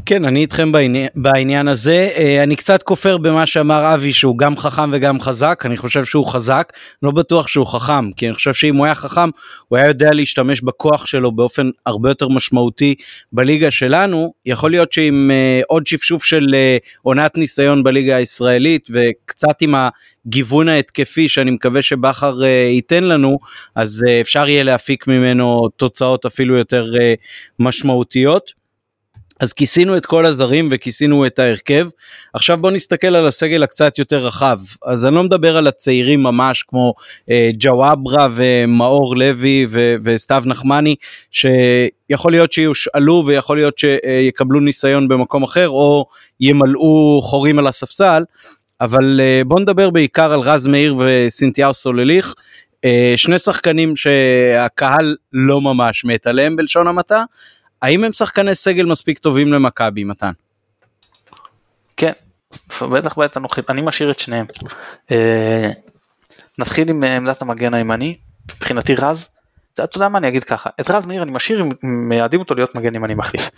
[0.06, 2.10] כן, אני איתכם בעניין, בעניין הזה.
[2.16, 6.28] אה, אני קצת כופר במה שאמר אבי שהוא גם חכם וגם חזק, אני חושב שהוא
[6.28, 9.30] חזק, לא בטוח שהוא חכם, כי אני חושב שאם הוא היה חכם,
[9.68, 12.96] הוא היה יודע להשתמש בכוח שלו באופן הרבה יותר משמעותי
[13.34, 14.34] בליגה שלנו.
[14.46, 20.70] יכול להיות שעם uh, עוד שפשוף של uh, עונת ניסיון בליגה הישראלית וקצת עם הגיוון
[20.70, 23.40] ההתקפי שאני מקווה שבכר ייתן לנו,
[23.76, 26.86] אז אפשר יהיה להפיק ממנו תוצאות אפילו יותר
[27.60, 28.65] משמעותיות.
[29.40, 31.88] אז כיסינו את כל הזרים וכיסינו את ההרכב.
[32.34, 34.60] עכשיו בוא נסתכל על הסגל הקצת יותר רחב.
[34.86, 36.94] אז אני לא מדבר על הצעירים ממש כמו
[37.30, 40.96] אה, ג'וואברה ומאור לוי ו- וסתיו נחמני,
[41.32, 46.06] שיכול להיות שיושאלו ויכול להיות שיקבלו ניסיון במקום אחר או
[46.40, 48.24] ימלאו חורים על הספסל.
[48.82, 52.34] אבל אה, בוא נדבר בעיקר על רז מאיר וסינתיהו סולליך.
[52.86, 57.24] אה, שני שחקנים שהקהל לא ממש מת עליהם בלשון המעטה,
[57.82, 60.32] האם הם שחקני סגל מספיק טובים למכבי, מתן?
[61.98, 62.12] כן,
[62.82, 64.46] בטח בעת הנוכחית, אני משאיר את שניהם.
[65.12, 65.70] אה,
[66.58, 68.16] נתחיל עם עמדת המגן הימני,
[68.56, 69.38] מבחינתי רז,
[69.74, 71.70] אתה יודע מה אני אגיד ככה, את רז מאיר אני משאיר אם
[72.10, 73.50] מייעדים אותו להיות מגן ימני מחליף.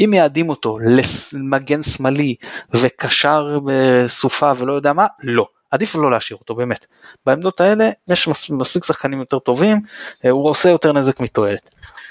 [0.00, 2.34] אם מייעדים אותו למגן שמאלי
[2.74, 5.46] וקשר בסופה ולא יודע מה, לא.
[5.70, 6.86] עדיף לא להשאיר אותו באמת.
[7.26, 9.76] בעמדות האלה יש מספיק שחקנים יותר טובים,
[10.24, 11.70] אה, הוא עושה יותר נזק מתועלת.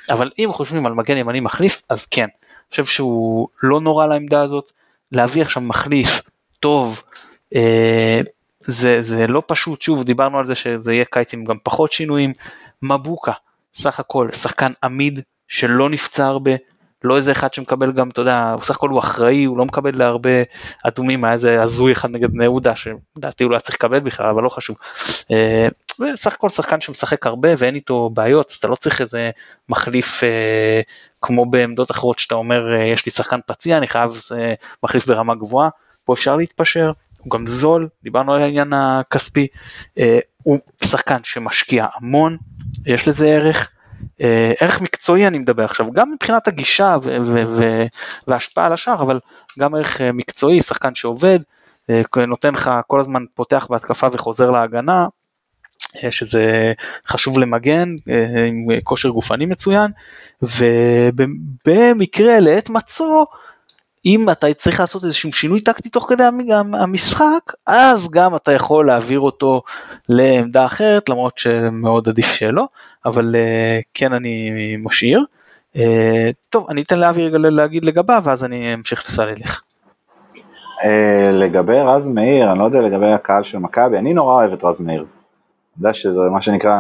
[0.10, 2.22] אבל אם חושבים על מגן ימני מחליף, אז כן.
[2.22, 4.72] אני חושב שהוא לא נורא לעמדה הזאת,
[5.12, 6.22] להביא עכשיו מחליף
[6.60, 7.04] טוב,
[7.56, 8.22] אה,
[8.60, 12.34] זה, זה לא פשוט, שוב דיברנו על זה שזה יהיה קיץ עם גם פחות שינויים,
[12.82, 13.32] מבוקה,
[13.74, 16.52] סך הכל שחקן עמיד שלא נפצע הרבה,
[17.04, 20.30] לא איזה אחד שמקבל גם, אתה יודע, בסך הכל הוא אחראי, הוא לא מקבל להרבה
[20.84, 24.30] אדומים, היה איזה הזוי אחד נגד בני יהודה, שלדעתי הוא לא היה צריך לקבל בכלל,
[24.30, 24.78] אבל לא חשוב.
[26.00, 29.32] וסך הכל שחקן שמשחק הרבה ואין איתו בעיות, אז אתה לא צריך איזה
[29.70, 30.82] מחליף אה,
[31.22, 34.54] כמו בעמדות אחרות שאתה אומר, אה, יש לי שחקן פציע, אני חייב אה,
[34.84, 35.70] מחליף ברמה גבוהה,
[36.06, 39.48] פה אפשר להתפשר, הוא גם זול, דיברנו על העניין הכספי,
[39.98, 42.38] אה, הוא שחקן שמשקיע המון,
[42.86, 43.72] יש לזה ערך.
[44.22, 46.98] אה, ערך מקצועי אני מדבר עכשיו, גם מבחינת הגישה
[48.28, 49.20] וההשפעה על השאר, אבל
[49.60, 51.40] גם ערך אה, מקצועי, שחקן שעובד,
[51.90, 55.08] אה, נותן לך כל הזמן פותח בהתקפה וחוזר להגנה,
[56.10, 56.74] שזה
[57.08, 57.90] חשוב למגן
[58.48, 59.92] עם כושר גופני מצוין,
[60.42, 63.26] ובמקרה לעת מצוא,
[64.06, 66.24] אם אתה צריך לעשות איזשהו שינוי טקטי תוך כדי
[66.74, 69.62] המשחק, אז גם אתה יכול להעביר אותו
[70.10, 72.68] לעמדה אחרת, למרות שמאוד עדיף שלא.
[73.06, 75.26] אבל אה, כן אני משאיר.
[75.76, 79.64] אה, טוב, אני אתן לאבי רגע להגיד לגביו, ואז אני אמשיך לסלליך.
[80.84, 84.64] אה, לגבי רז מאיר, אני לא יודע לגבי הקהל של מכבי, אני נורא אוהב את
[84.64, 85.06] רז מאיר.
[85.78, 86.78] יודע שזה מה שנקרא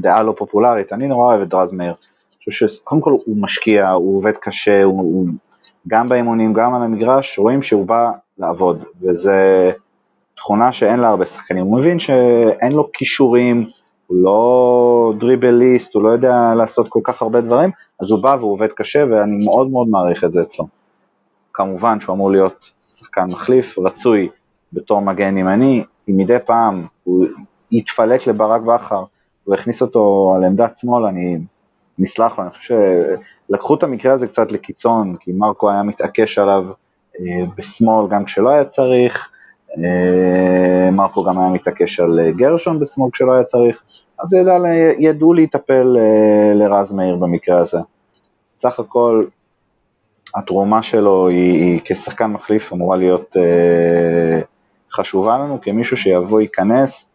[0.00, 1.94] דעה לא פופולרית, אני נורא אוהב את רז מאיר.
[2.48, 5.26] אני שקודם כל הוא משקיע, הוא עובד קשה, הוא, הוא
[5.88, 9.70] גם באימונים, גם על המגרש, רואים שהוא בא לעבוד, וזה
[10.36, 11.64] תכונה שאין לה הרבה שחקנים.
[11.64, 13.66] הוא מבין שאין לו כישורים,
[14.06, 17.70] הוא לא דריבליסט, הוא לא יודע לעשות כל כך הרבה דברים,
[18.00, 20.66] אז הוא בא והוא עובד קשה, ואני מאוד מאוד מעריך את זה אצלו.
[21.52, 24.28] כמובן שהוא אמור להיות שחקן מחליף, רצוי
[24.72, 27.26] בתור מגן ימני, אם מדי פעם הוא
[27.70, 29.04] יתפלק לברק בכר,
[29.44, 31.38] הוא הכניס אותו על עמדת שמאל, אני
[31.98, 32.74] נסלח לו, אני חושב
[33.48, 36.64] שלקחו את המקרה הזה קצת לקיצון, כי מרקו היה מתעקש עליו
[37.20, 39.28] אה, בשמאל גם כשלא היה צריך,
[39.78, 43.82] אה, מרקו גם היה מתעקש על אה, גרשון בשמאל כשלא היה צריך,
[44.20, 44.56] אז ידע,
[44.98, 45.96] ידעו להיטפל
[46.54, 47.78] לרז מאיר במקרה הזה.
[48.54, 49.24] סך הכל
[50.34, 54.40] התרומה שלו היא, היא כשחקן מחליף אמורה להיות אה,
[54.92, 57.08] חשובה לנו כמישהו שיבוא, ייכנס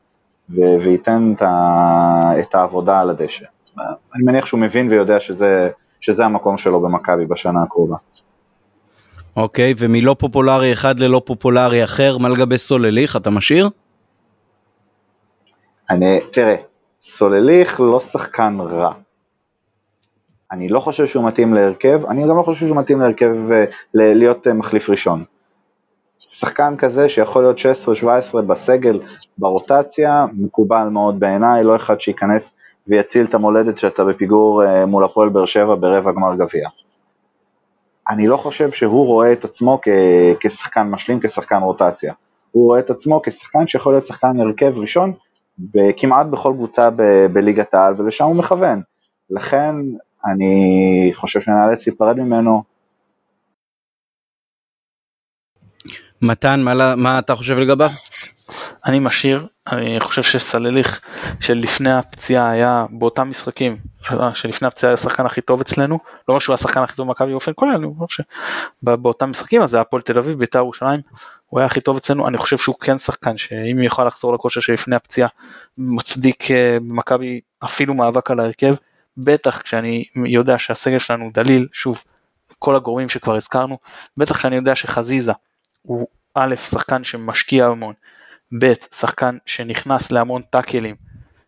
[0.55, 1.33] וייתן
[2.39, 3.45] את, העבודה על הדשא.
[3.77, 7.95] אני מניח שהוא מבין ויודע שזה, שזה המקום שלו במכבי בשנה הקרובה.
[9.35, 13.69] אוקיי, ומלא פופולרי אחד ללא פופולרי אחר, מה לגבי סולליך, אתה משאיר?
[15.89, 16.55] אני, תראה,
[17.01, 18.93] סולליך לא שחקן רע.
[20.51, 24.47] אני לא חושב שהוא מתאים להרכב, אני גם לא חושב שהוא מתאים להרכב אה, להיות
[24.47, 25.23] אה, מחליף ראשון.
[26.19, 27.57] שחקן כזה שיכול להיות
[28.33, 28.99] 16-17 בסגל,
[29.37, 32.55] ברוטציה, מקובל מאוד בעיניי, לא אחד שייכנס
[32.87, 36.69] ויציל את המולדת שאתה בפיגור אה, מול הפועל באר שבע ברבע גמר גביע.
[38.09, 39.87] אני לא חושב שהוא רואה את עצמו כ-
[40.39, 42.13] כשחקן משלים, כשחקן רוטציה.
[42.51, 45.13] הוא רואה את עצמו כשחקן שיכול להיות שחקן הרכב ראשון
[45.97, 48.81] כמעט בכל קבוצה ב- בליגת העל, ולשם הוא מכוון.
[49.29, 49.75] לכן
[50.25, 52.72] אני חושב שנאלץ להיפרד ממנו.
[56.23, 57.89] מתן, מה, מה אתה חושב לגביו?
[58.85, 61.01] אני משאיר, אני חושב שסלליך
[61.39, 63.77] שלפני הפציעה היה באותם משחקים,
[64.33, 67.51] שלפני הפציעה היה השחקן הכי טוב אצלנו, לא אומר שהוא השחקן הכי טוב במכבי באופן
[67.55, 70.99] כולל, אני אומר שבאותם משחקים אז זה הפועל תל אביב, בית"ר ירושלים,
[71.47, 74.61] הוא היה הכי טוב אצלנו, אני חושב שהוא כן שחקן שאם הוא יוכל לחזור לכושר
[74.61, 75.29] שלפני הפציעה,
[75.77, 78.75] מצדיק אה, במכבי אפילו מאבק על ההרכב,
[79.17, 82.03] בטח כשאני יודע שהסגל שלנו דליל, שוב,
[82.59, 83.77] כל הגורמים שכבר הזכרנו,
[84.17, 85.31] בטח כשאני יודע שחזיזה
[85.83, 87.93] הוא א', שחקן שמשקיע המון,
[88.59, 90.95] ב', שחקן שנכנס להמון טאקלים,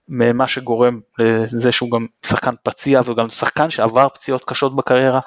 [0.08, 5.19] מה שגורם לזה שהוא גם שחקן פציע וגם שחקן שעבר פציעות קשות בקריירה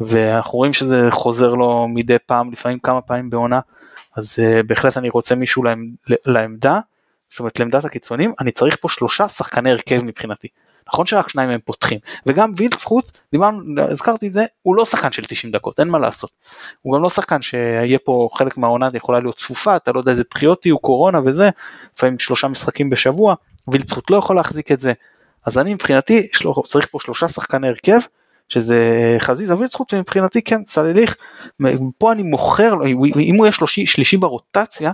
[0.00, 3.60] ואנחנו רואים שזה חוזר לו מדי פעם, לפעמים כמה פעמים בעונה,
[4.16, 5.88] אז uh, בהחלט אני רוצה מישהו לעמד,
[6.26, 6.80] לעמדה,
[7.30, 10.48] זאת אומרת לעמדת הקיצונים, אני צריך פה שלושה שחקני הרכב מבחינתי.
[10.92, 15.24] נכון שרק שניים מהם פותחים, וגם וילדסחוט, דיברנו, הזכרתי את זה, הוא לא שחקן של
[15.24, 16.30] 90 דקות, אין מה לעשות.
[16.82, 20.22] הוא גם לא שחקן שיהיה פה חלק מהעונה יכולה להיות צפופה, אתה לא יודע איזה
[20.30, 21.50] דחיות יהיו, קורונה וזה,
[21.96, 23.34] לפעמים שלושה משחקים בשבוע,
[23.68, 24.92] וילדסחוט לא יכול להחזיק את זה.
[25.46, 26.28] אז אני מבחינתי
[26.66, 27.98] צריך פה שלושה שחקני הרכב,
[28.48, 31.16] שזה חזיזה וילצחוט ומבחינתי כן סלליך
[31.98, 34.92] פה אני מוכר לו אם הוא יהיה שלושי, שלישי ברוטציה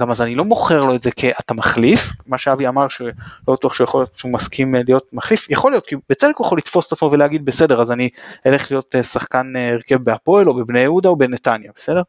[0.00, 3.12] גם אז אני לא מוכר לו את זה כאתה מחליף מה שאבי אמר שלא
[3.48, 6.58] בטוח שהוא יכול להיות שהוא מסכים אה, להיות מחליף יכול להיות כי בצדק הוא יכול
[6.58, 8.08] לתפוס את עצמו ולהגיד בסדר אז אני
[8.46, 12.02] אלך להיות אה, שחקן אה, הרכב בהפועל או בבני יהודה או בנתניה בסדר.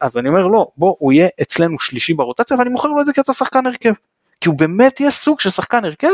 [0.00, 3.12] אז אני אומר לא בוא הוא יהיה אצלנו שלישי ברוטציה ואני מוכר לו את זה
[3.12, 3.92] כי אתה שחקן הרכב
[4.40, 6.08] כי הוא באמת יהיה סוג של שחקן הרכב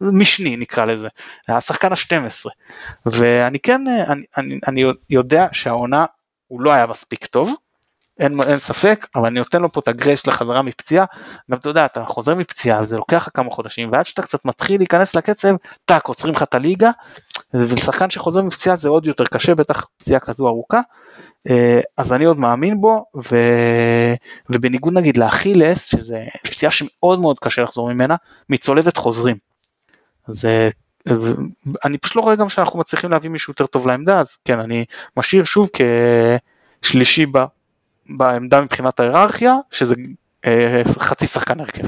[0.00, 1.08] משני נקרא לזה,
[1.48, 2.46] השחקן ה-12
[3.06, 6.04] ואני כן, אני, אני, אני יודע שהעונה
[6.46, 7.54] הוא לא היה מספיק טוב,
[8.20, 11.04] אין, אין ספק, אבל אני נותן לו פה את הגרייס לחזרה מפציעה,
[11.50, 14.80] גם אתה יודע, אתה חוזר מפציעה וזה לוקח לך כמה חודשים, ועד שאתה קצת מתחיל
[14.80, 15.54] להיכנס לקצב,
[15.84, 16.90] טאק, עוצרים לך את הליגה,
[17.54, 20.80] ולשחקן שחוזר מפציעה זה עוד יותר קשה, בטח פציעה כזו ארוכה,
[21.50, 23.36] אה, אז אני עוד מאמין בו, ו...
[24.50, 28.16] ובניגוד נגיד לאכילס, שזה פציעה שמאוד מאוד קשה לחזור ממנה,
[28.48, 29.53] מצולבת חוזרים.
[30.28, 30.48] אז
[31.84, 34.84] אני פשוט לא רואה גם שאנחנו מצליחים להביא מישהו יותר טוב לעמדה, אז כן, אני
[35.16, 35.68] משאיר שוב
[36.82, 37.38] כשלישי ב,
[38.08, 39.94] בעמדה מבחינת ההיררכיה, שזה
[40.44, 41.86] אה, חצי שחקן הרכב.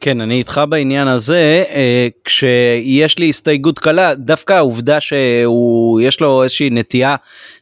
[0.00, 6.70] כן, אני איתך בעניין הזה, אה, כשיש לי הסתייגות קלה, דווקא העובדה שיש לו איזושהי
[6.70, 7.16] נטייה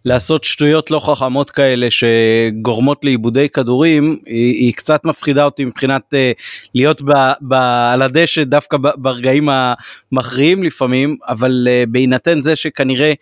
[0.05, 6.33] לעשות שטויות לא חכמות כאלה שגורמות לאיבודי כדורים, היא, היא קצת מפחידה אותי מבחינת אה,
[6.75, 7.13] להיות ב,
[7.43, 7.53] ב,
[7.93, 9.49] על הדשא דווקא ברגעים
[10.13, 13.15] המכריעים לפעמים, אבל אה, בהינתן זה שכנראה אה,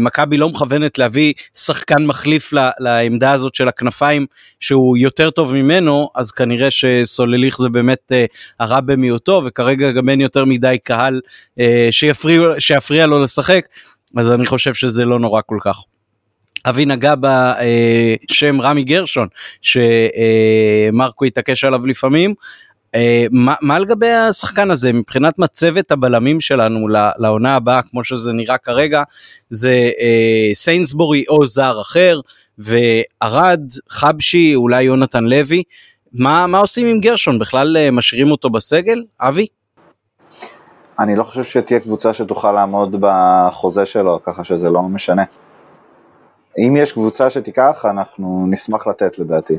[0.00, 4.26] מכבי לא מכוונת להביא שחקן מחליף לעמדה הזאת של הכנפיים
[4.60, 8.24] שהוא יותר טוב ממנו אז כנראה שסולליך זה באמת אה,
[8.60, 11.20] הרע במיעוטו וכרגע גם אין יותר מדי קהל
[11.60, 13.66] אה, שיפריע, שיפריע לו לשחק
[14.16, 15.76] אז אני חושב שזה לא נורא כל כך.
[16.68, 19.28] אבי נגע בשם רמי גרשון
[19.62, 22.73] שמרקו התעקש עליו לפעמים אה,
[23.30, 26.88] מה, מה לגבי השחקן הזה מבחינת מצבת הבלמים שלנו
[27.18, 29.02] לעונה הבאה כמו שזה נראה כרגע
[29.50, 32.20] זה אה, סיינסבורי או זר אחר
[32.58, 35.62] וערד חבשי אולי יונתן לוי
[36.12, 39.46] מה, מה עושים עם גרשון בכלל אה, משאירים אותו בסגל אבי?
[40.98, 45.24] אני לא חושב שתהיה קבוצה שתוכל לעמוד בחוזה שלו ככה שזה לא משנה.
[46.58, 49.58] אם יש קבוצה שתיקח אנחנו נשמח לתת לדעתי.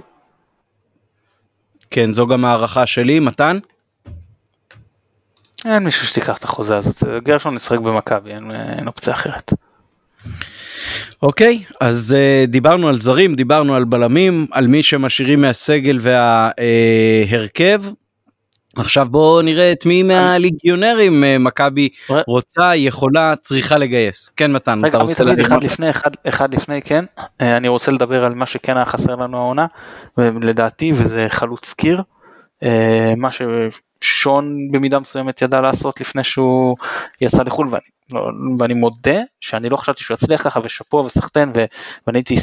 [1.90, 3.60] כן, זו גם הערכה שלי, מתן?
[5.66, 9.54] אין מישהו שתיקח את החוזה הזאת, גרשון נשחק במכבי, אין, אין אופציה אחרת.
[11.24, 17.82] אוקיי, אז uh, דיברנו על זרים, דיברנו על בלמים, על מי שמשאירים מהסגל וההרכב.
[17.86, 18.05] Uh,
[18.78, 21.90] עכשיו בואו נראה את מי מהליגיונרים אה, מכבי
[22.28, 24.30] רוצה, יכולה, צריכה לגייס.
[24.38, 27.06] כן מתן, אתה רוצה להגיד אחד לפני, אחד, אחד לפני, כן.
[27.42, 29.66] אה, אני רוצה לדבר על מה שכן היה חסר לנו העונה,
[30.18, 32.02] לדעתי, וזה חלוץ קיר.
[32.64, 36.78] אה, מה ששון במידה מסוימת ידע לעשות לפני שהוא
[37.22, 41.52] יצא לחו"ל, ואני, לא, ואני מודה שאני לא חשבתי שהוא יצליח ככה, ושאפו וסחטיין,
[42.08, 42.36] ואני הייתי,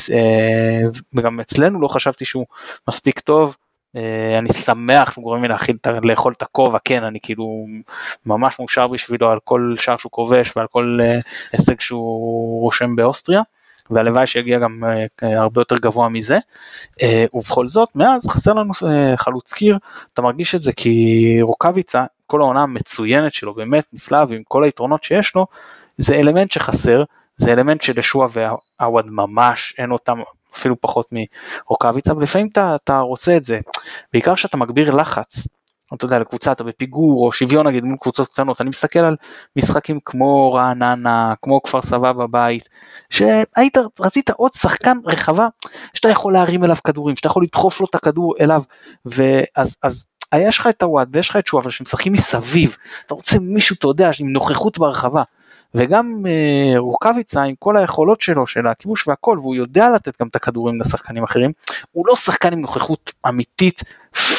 [1.15, 2.47] וגם אצלנו לא חשבתי שהוא
[2.89, 3.57] מספיק טוב.
[3.97, 7.67] אה, אני שמח שהוא גורם לי להכיל, לאכול את הכובע, כן, אני כאילו
[8.27, 11.19] ממש מאושר בשבילו על כל שער שהוא כובש ועל כל אה,
[11.53, 13.43] הישג שהוא רושם באוסטריה.
[13.91, 14.85] והלוואי שיגיע גם
[15.23, 16.39] אה, הרבה יותר גבוה מזה.
[17.35, 18.73] ובכל זאת, מאז חסר לנו
[19.17, 19.79] חלוץ קיר,
[20.15, 25.05] אתה מרגיש את זה כי רוקאביצה, כל העונה המצוינת שלו, באמת נפלאה, ועם כל היתרונות
[25.05, 25.47] שיש לו,
[25.99, 27.05] זה אלמנט שחסר,
[27.43, 30.19] זה אלמנט שלשועה ועווד ממש אין אותם
[30.57, 33.61] אפילו פחות מרוקאביצה, ולפעמים אתה, אתה רוצה את זה,
[34.13, 35.47] בעיקר כשאתה מגביר לחץ,
[35.95, 39.17] אתה יודע, לקבוצה, אתה בפיגור, או שוויון נגיד מול קבוצות קטנות, אני מסתכל על
[39.57, 42.69] משחקים כמו רעננה, כמו כפר סבא בבית,
[43.11, 45.49] שהיית, רצית עוד שחקן רחבה,
[45.95, 48.63] שאתה יכול להרים אליו כדורים, שאתה יכול לדחוף לו את הכדור אליו,
[49.05, 52.77] ואז אז יש לך את הוואט ויש לך את שואב, שמשחקים מסביב,
[53.07, 55.23] אתה רוצה מישהו, אתה יודע, עם נוכחות ברחבה,
[55.75, 60.37] וגם אה, רוקאביצה עם כל היכולות שלו של הכיבוש והכל והוא יודע לתת גם את
[60.37, 61.53] הכדורים לשחקנים אחרים
[61.93, 63.83] הוא לא שחקן עם נוכחות אמיתית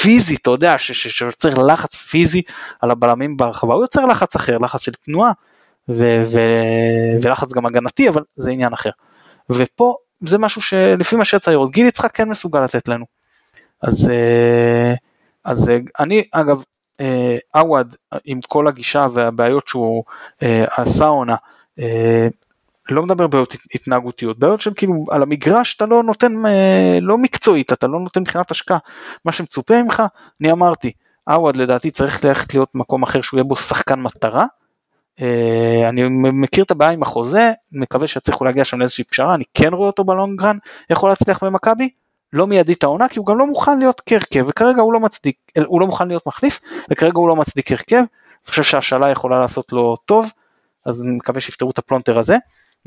[0.01, 2.41] פיזית אתה יודע שיוצר לחץ פיזי
[2.81, 5.31] על הבלמים ברחבה הוא יוצר לחץ אחר לחץ של תנועה
[5.89, 8.89] ו- ו- ולחץ גם הגנתי אבל זה עניין אחר.
[9.49, 9.95] ופה
[10.27, 13.05] זה משהו שלפי מה שיצא לראות גיל יצחק כן מסוגל לתת לנו.
[13.81, 14.93] אז, אה,
[15.45, 16.63] אז אה, אני אגב
[17.51, 20.03] עווד עם כל הגישה והבעיות שהוא
[20.43, 21.35] אה, עשה עונה,
[21.79, 22.27] אה,
[22.89, 26.33] לא מדבר בעיות התנהגותיות, בעיות של כאילו על המגרש אתה לא נותן,
[27.01, 28.77] לא מקצועית, אתה לא נותן מבחינת השקעה,
[29.25, 30.03] מה שמצופה ממך,
[30.41, 30.91] אני אמרתי,
[31.23, 34.45] עווד לדעתי צריך ללכת להיות מקום אחר שהוא יהיה בו שחקן מטרה,
[35.89, 39.87] אני מכיר את הבעיה עם החוזה, מקווה שיצליחו להגיע שם לאיזושהי פשרה, אני כן רואה
[39.87, 40.57] אותו בלונגרן,
[40.89, 41.89] יכול להצליח במכבי,
[42.34, 45.81] לא מיידית העונה כי הוא גם לא מוכן להיות כהרכב וכרגע הוא לא מצדיק, הוא
[45.81, 46.59] לא מוכן להיות מחליף
[46.91, 50.25] וכרגע הוא לא מצדיק הרכב, אני חושב שהשאלה יכולה לעשות לו טוב,
[50.86, 52.38] אז אני מקווה שיפתרו את הפלונטר הזה.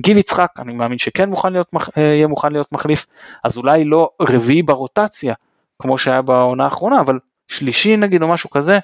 [0.01, 3.07] גיל יצחק אני מאמין שכן מוכן להיות, אה, יהיה מוכן להיות מחליף,
[3.45, 5.35] אז אולי לא רביעי ברוטציה
[5.79, 7.19] כמו שהיה בעונה האחרונה, אבל
[7.49, 8.79] שלישי נגיד או משהו כזה,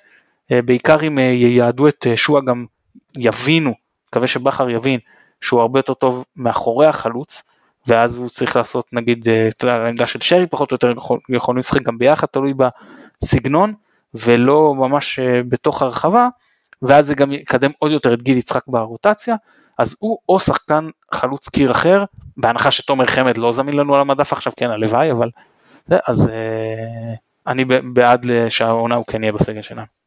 [0.52, 2.64] אה, בעיקר אם אה, ייעדו את שועה גם
[3.16, 3.72] יבינו,
[4.08, 5.00] מקווה שבכר יבין
[5.40, 7.51] שהוא הרבה יותר טוב מאחורי החלוץ,
[7.86, 10.92] ואז הוא צריך לעשות נגיד, אה, יודע, העמדה של שרי פחות או יותר
[11.28, 12.54] יכולים לשחק גם ביחד, תלוי
[13.22, 13.72] בסגנון,
[14.14, 16.28] ולא ממש אה, בתוך הרחבה,
[16.82, 19.36] ואז זה גם יקדם עוד יותר את גיל יצחק ברוטציה,
[19.78, 22.04] אז הוא או שחקן חלוץ קיר אחר,
[22.36, 25.30] בהנחה שתומר חמד לא זמין לנו על המדף עכשיו, כן הלוואי, אבל
[25.86, 27.14] זה, אז אה,
[27.46, 30.01] אני בעד שהעונה הוא כן יהיה בסגל שלנו.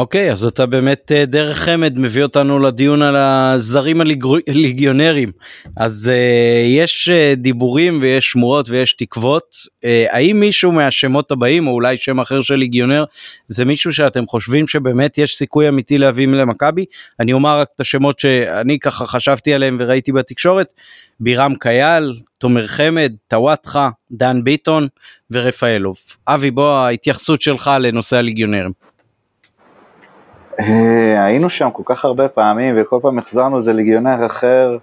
[0.00, 4.00] אוקיי אז אתה באמת אה, דרך חמד מביא אותנו לדיון על הזרים
[4.48, 5.32] הליגיונרים.
[5.76, 9.44] אז uh, יש uh, דיבורים ויש שמועות ויש תקוות.
[9.54, 13.04] uh, האם מישהו מהשמות הבאים או אולי שם אחר של ליגיונר
[13.48, 16.84] זה מישהו שאתם חושבים שבאמת יש סיכוי אמיתי להביא למכבי?
[17.20, 20.74] אני אומר רק את השמות שאני ככה חשבתי עליהם וראיתי בתקשורת.
[21.20, 24.88] בירם קייל תומר חמד טוואטחה דן ביטון
[25.30, 25.96] ורפאלוב.
[26.28, 28.89] אבי בוא ההתייחסות שלך לנושא הליגיונרים.
[30.60, 34.78] אה, היינו שם כל כך הרבה פעמים וכל פעם החזרנו איזה ליגיונר אחר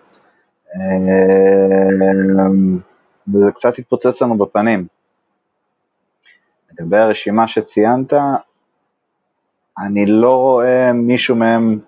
[0.76, 2.48] אה,
[3.34, 4.88] וזה קצת התפוצץ לנו בפנים.
[6.72, 8.14] לגבי הרשימה שציינת,
[9.80, 11.80] אני לא רואה מישהו מהם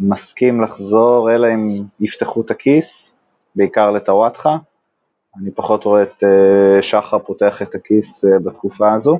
[0.00, 1.66] מסכים לחזור אלא אם
[2.00, 3.16] יפתחו את הכיס,
[3.56, 4.56] בעיקר לטוואטחה.
[5.40, 9.18] אני פחות רואה את אה, שחר פותח את הכיס בתקופה הזו.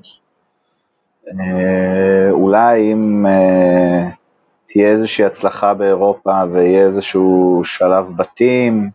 [1.41, 4.09] אה, אולי אם אה,
[4.66, 8.91] תהיה איזושהי הצלחה באירופה ויהיה איזשהו שלב בתים,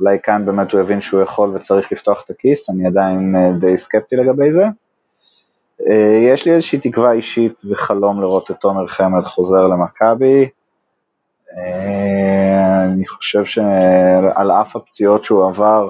[0.00, 3.78] אולי כאן באמת הוא יבין שהוא יכול וצריך לפתוח את הכיס, אני עדיין אה, די
[3.78, 4.64] סקפטי לגבי זה.
[5.88, 10.48] אה, יש לי איזושהי תקווה אישית וחלום לראות את תומר חמד חוזר למכבי.
[12.84, 15.88] אני חושב שעל אף הפציעות שהוא עבר,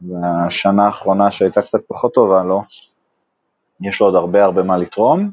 [0.00, 2.62] והשנה האחרונה שהייתה קצת פחות טובה לו,
[3.82, 5.30] יש לו עוד הרבה הרבה מה לתרום.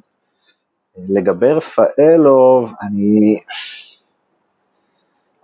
[1.10, 3.40] לגבי רפאלוב, אני,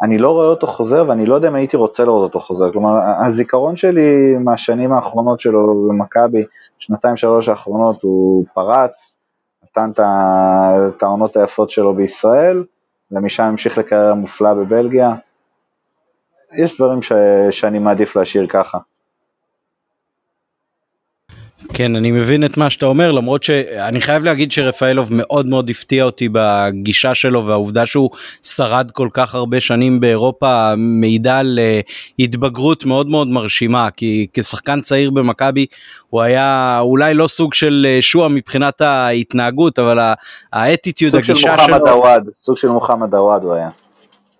[0.01, 2.99] אני לא רואה אותו חוזר ואני לא יודע אם הייתי רוצה לראות אותו חוזר, כלומר
[3.25, 6.43] הזיכרון שלי מהשנים האחרונות שלו במכבי,
[6.79, 9.17] שנתיים שלוש האחרונות הוא פרץ,
[9.63, 12.63] נתן את העונות היפות שלו בישראל,
[13.11, 15.15] ומשם המשיך לקריירה מופלאה בבלגיה.
[16.53, 17.11] יש דברים ש,
[17.49, 18.77] שאני מעדיף להשאיר ככה.
[21.73, 26.03] כן אני מבין את מה שאתה אומר למרות שאני חייב להגיד שרפאלוב מאוד מאוד הפתיע
[26.03, 28.09] אותי בגישה שלו והעובדה שהוא
[28.43, 31.79] שרד כל כך הרבה שנים באירופה מעידה על אה,
[32.19, 35.65] התבגרות מאוד מאוד מרשימה כי כשחקן צעיר במכבי
[36.09, 39.99] הוא היה אולי לא סוג של אה, שועה מבחינת ההתנהגות אבל
[40.53, 41.49] האטיטיוד הגישה שלו.
[41.49, 43.69] סוג של מוחמד עוואד, סוג של מוחמד עוואד הוא היה.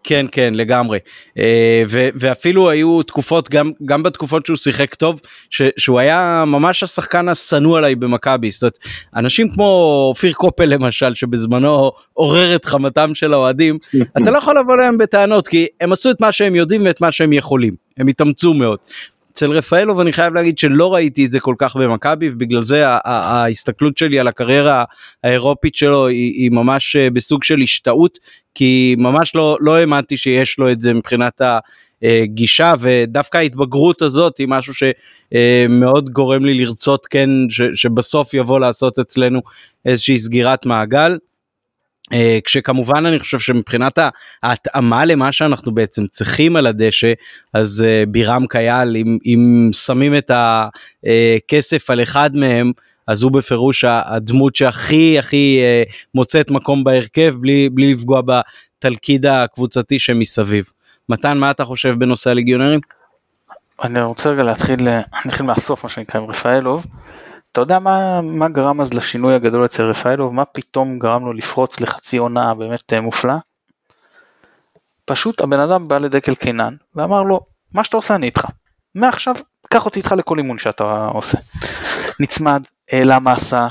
[0.06, 1.00] כן כן לגמרי.
[1.38, 6.84] אה, ו- ואפילו היו תקופות גם גם בתקופות שהוא שיחק טוב ש- שהוא היה ממש
[6.84, 8.52] השחקן השנוא עליי במכבי.
[8.52, 8.78] זאת אומרת
[9.16, 9.66] אנשים כמו
[10.10, 13.78] אופיר קופל למשל שבזמנו עורר את חמתם של האוהדים
[14.22, 17.12] אתה לא יכול לבוא להם בטענות כי הם עשו את מה שהם יודעים ואת מה
[17.12, 17.74] שהם יכולים.
[17.98, 18.80] הם התאמצו מאוד.
[19.34, 23.98] אצל רפאלוב אני חייב להגיד שלא ראיתי את זה כל כך במכבי ובגלל זה ההסתכלות
[23.98, 24.84] שלי על הקריירה
[25.24, 28.18] האירופית שלו היא, היא ממש אה, בסוג של השתאות
[28.56, 31.42] כי ממש לא לא האמנתי שיש לו את זה מבחינת
[32.04, 39.00] הגישה ודווקא ההתבגרות הזאת היא משהו שמאוד גורם לי לרצות כן ש, שבסוף יבוא לעשות
[39.00, 39.42] אצלנו
[39.86, 41.18] איזושהי סגירת מעגל.
[42.14, 44.00] Uh, כשכמובן אני חושב שמבחינת
[44.44, 47.14] ההתאמה למה שאנחנו בעצם צריכים על הדשא
[47.54, 52.72] אז uh, בירם קייל אם, אם שמים את הכסף על אחד מהם
[53.08, 60.00] אז הוא בפירוש הדמות שהכי הכי uh, מוצאת מקום בהרכב בלי, בלי לפגוע בתלכיד הקבוצתי
[60.00, 60.72] שמסביב.
[61.10, 62.80] מתן מה אתה חושב בנושא הליגיונרים?
[63.84, 64.88] אני רוצה רגע להתחיל,
[65.26, 66.86] נתחיל מהסוף מה שנקרא עם רפאלוב.
[67.52, 70.34] אתה יודע מה, מה גרם אז לשינוי הגדול אצל רפאלוב?
[70.34, 73.34] מה פתאום גרם לו לפרוץ לחצי עונה באמת אה, מופלא?
[75.06, 77.40] פשוט הבן אדם בא לדקל קינן ואמר לו,
[77.74, 78.46] מה שאתה עושה אני איתך.
[78.96, 79.36] מעכשיו,
[79.70, 81.38] קח אותי איתך לכל אימון שאתה עושה.
[82.20, 83.68] נצמד, העלה מסה,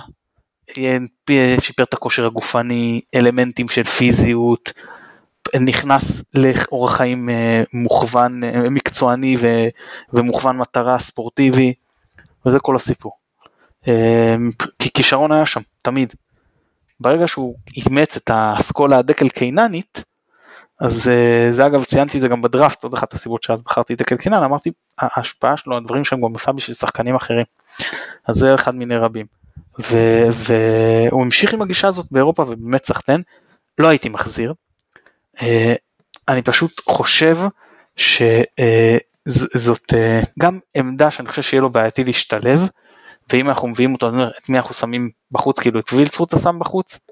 [0.79, 4.73] אה, שיפר את הכושר הגופני, אלמנטים של פיזיות,
[5.61, 8.41] נכנס לאורח חיים אה, מוכוון,
[8.71, 9.37] מקצועני
[10.13, 11.75] ומוכוון מטרה ספורטיבי,
[12.47, 13.13] וזה כל הסיפור.
[13.89, 16.15] אמ, כי כישרון היה שם, תמיד.
[17.01, 20.05] ברגע שהוא אימץ את האסכולה הדקל קיננית,
[20.81, 24.17] אז אה, זה אגב ציינתי את זה גם בדראפט, עוד אחת הסיבות שאז בחרתי דקל
[24.17, 27.45] קינן, אמרתי ההשפעה שלו, הדברים שהם גם עשה בשביל שחקנים אחרים.
[28.27, 29.27] אז זה אחד מיני רבים.
[29.79, 33.23] והוא המשיך עם הגישה הזאת באירופה ובאמת סחטיין,
[33.79, 34.55] לא הייתי מחזיר.
[35.43, 35.75] אה,
[36.29, 37.39] אני פשוט חושב
[37.97, 42.61] שזאת אה, גם עמדה שאני חושב שיהיה לו בעייתי להשתלב.
[43.33, 47.07] ואם אנחנו מביאים אותו, את מי אנחנו שמים בחוץ, כאילו את וילצרוט אתה שם בחוץ?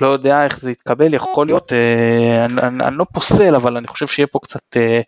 [0.00, 3.86] לא יודע איך זה יתקבל, יכול להיות, אה, אני, אני, אני לא פוסל, אבל אני
[3.86, 5.00] חושב שיהיה פה קצת אה,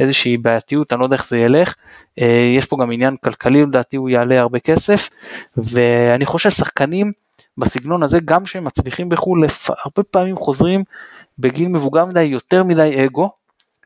[0.00, 1.74] איזושהי בעייתיות, אני לא יודע איך זה ילך.
[2.20, 5.10] אה, יש פה גם עניין כלכלי, לדעתי הוא יעלה הרבה כסף,
[5.56, 7.12] ואני חושב שחקנים
[7.58, 9.44] בסגנון הזה, גם שהם מצליחים בחו"ל,
[9.84, 10.84] הרבה פעמים חוזרים
[11.38, 13.30] בגיל מבוגר מדי, יותר מדי אגו,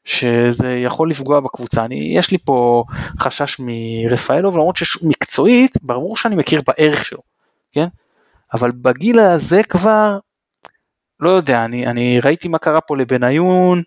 [0.05, 1.85] שזה יכול לפגוע בקבוצה.
[1.85, 2.85] אני, יש לי פה
[3.21, 7.21] חשש מרפאלוב, למרות שמקצועית, ברור שאני מכיר בערך שלו,
[7.73, 7.87] כן?
[8.55, 10.19] אבל בגיל הזה כבר,
[11.21, 13.83] לא יודע, אני, אני ראיתי מה קרה פה לבניון,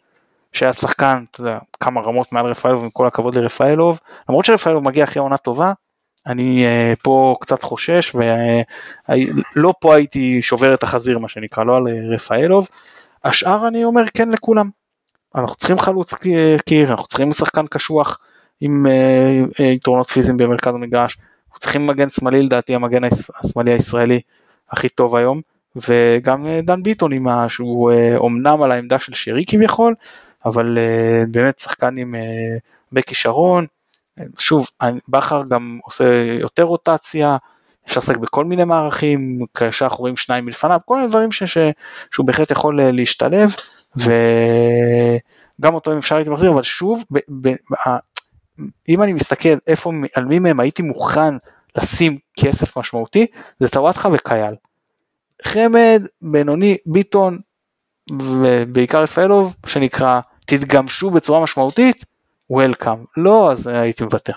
[0.53, 5.03] שהיה שחקן, אתה יודע, כמה רמות מעל רפאלוב, עם כל הכבוד לרפאלוב, למרות שרפאלוב מגיע
[5.03, 5.73] אחרי עונה טובה,
[6.27, 11.77] אני uh, פה קצת חושש, ולא uh, פה הייתי שובר את החזיר, מה שנקרא, לא
[11.77, 12.67] על רפאלוב.
[13.23, 14.69] השאר אני אומר כן לכולם,
[15.35, 16.13] אנחנו צריכים חלוץ
[16.65, 18.19] קיר, אנחנו צריכים שחקן קשוח
[18.61, 21.17] עם אה, אה, יתרונות פיזיים במרכז המגרש,
[21.47, 23.01] אנחנו צריכים מגן שמאלי לדעתי המגן
[23.43, 24.21] השמאלי הישראלי
[24.71, 25.41] הכי טוב היום,
[25.75, 27.49] וגם אה, דן ביטון עם ה...
[27.49, 29.95] שהוא אומנם על העמדה של שרי כביכול,
[30.45, 30.77] אבל
[31.31, 32.15] באמת שחקן עם
[32.91, 33.65] הרבה כישרון,
[34.37, 34.67] שוב,
[35.09, 36.05] בכר גם עושה
[36.41, 37.37] יותר רוטציה,
[37.87, 41.57] אפשר לשחק בכל מיני מערכים, כאשר אנחנו רואים שניים מלפניו, כל מיני דברים ש, ש,
[42.11, 43.55] שהוא בהחלט יכול להשתלב,
[43.95, 47.53] וגם אותו אם אפשר הייתי מחזיר, אבל שוב, ב, ב,
[48.89, 51.33] אם אני מסתכל איפה, על מי מהם הייתי מוכן
[51.77, 53.25] לשים כסף משמעותי,
[53.59, 54.55] זה טוואטחה וקייל.
[55.41, 57.39] חמד, בינוני, ביטון,
[58.21, 62.05] ובעיקר רפאלוב, שנקרא, תתגמשו בצורה משמעותית,
[62.49, 63.05] וולקאם.
[63.17, 64.33] לא, אז הייתי מוותר.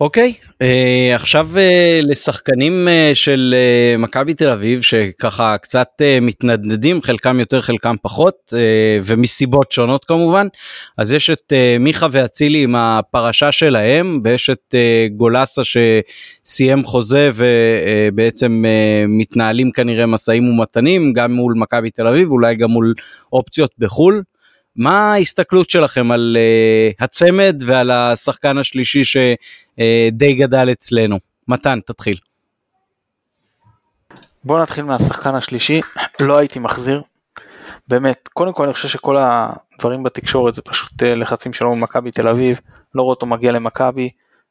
[0.00, 7.02] אוקיי, אה, עכשיו אה, לשחקנים אה, של אה, מכבי תל אביב שככה קצת אה, מתנדנדים,
[7.02, 10.46] חלקם יותר חלקם פחות, אה, ומסיבות שונות כמובן.
[10.98, 17.30] אז יש את אה, מיכה ואצילי עם הפרשה שלהם, ויש את אה, גולסה שסיים חוזה
[17.34, 22.94] ובעצם אה, מתנהלים כנראה משאים ומתנים, גם מול מכבי תל אביב, אולי גם מול
[23.32, 24.22] אופציות בחו"ל.
[24.78, 31.18] מה ההסתכלות שלכם על uh, הצמד ועל השחקן השלישי שדי uh, גדל אצלנו?
[31.48, 32.16] מתן, תתחיל.
[34.44, 35.80] בוא נתחיל מהשחקן השלישי,
[36.20, 37.02] לא הייתי מחזיר.
[37.88, 42.28] באמת, קודם כל אני חושב שכל הדברים בתקשורת זה פשוט אה, לחצים שלו ממכבי תל
[42.28, 42.60] אביב,
[42.94, 44.10] לא רואה אותו מגיע למכבי,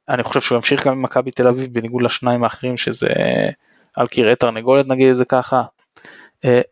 [0.10, 3.08] אני חושב שהוא ימשיך גם במכבי תל אביב בניגוד לשניים האחרים שזה
[3.96, 5.64] על קרעי תרנגולת נגיד את זה ככה.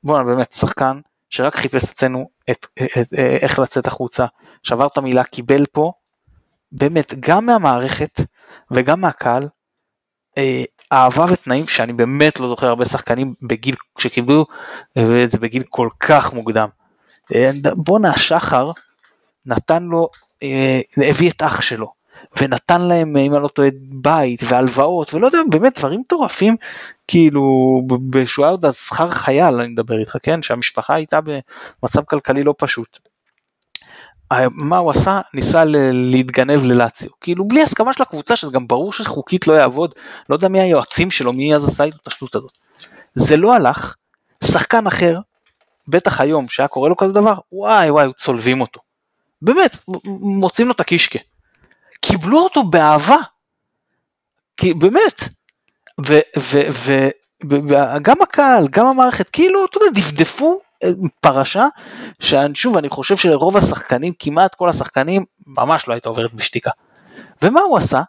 [0.03, 0.99] בואנה באמת שחקן
[1.35, 2.67] שרק חיפש אצלנו את,
[3.41, 4.25] איך לצאת החוצה,
[4.63, 5.91] שבר את המילה, קיבל פה,
[6.71, 8.21] באמת, גם מהמערכת
[8.71, 9.47] וגם מהקהל,
[10.37, 14.45] אה, אהבה ותנאים שאני באמת לא זוכר הרבה שחקנים בגיל, שקיבלו
[14.97, 16.67] את זה בגיל כל כך מוקדם.
[17.35, 18.71] אה, בואנה, שחר
[19.45, 20.09] נתן לו,
[20.43, 21.93] אה, הביא את אח שלו,
[22.41, 26.55] ונתן להם, אם אני לא טועה, בית והלוואות, ולא יודע, באמת דברים מטורפים,
[27.07, 27.41] כאילו,
[28.37, 30.41] היה עוד אז שכר חייל, אני מדבר איתך, כן?
[30.41, 32.99] שהמשפחה הייתה במצב כלכלי לא פשוט.
[34.51, 35.21] מה הוא עשה?
[35.33, 35.63] ניסה
[35.93, 39.93] להתגנב ללאציו, כאילו בלי הסכמה של הקבוצה, שזה גם ברור שחוקית לא יעבוד,
[40.29, 42.57] לא יודע מי היועצים שלו, מי אז עשה איתו את השטות הזאת.
[43.15, 43.95] זה לא הלך,
[44.43, 45.19] שחקן אחר,
[45.87, 48.79] בטח היום, שהיה קורה לו כזה דבר, וואי וואי, צולבים אותו.
[49.41, 49.77] באמת,
[50.19, 51.19] מוצאים לו את הקישקה.
[52.01, 53.17] קיבלו אותו באהבה.
[54.57, 55.23] כי באמת.
[57.49, 60.89] וגם הקהל, גם המערכת, כאילו, אתה יודע, דפדפו אה,
[61.21, 61.67] פרשה,
[62.19, 66.71] ששוב, אני חושב שלרוב השחקנים, כמעט כל השחקנים, ממש לא הייתה עוברת בשתיקה.
[67.41, 68.01] ומה הוא עשה?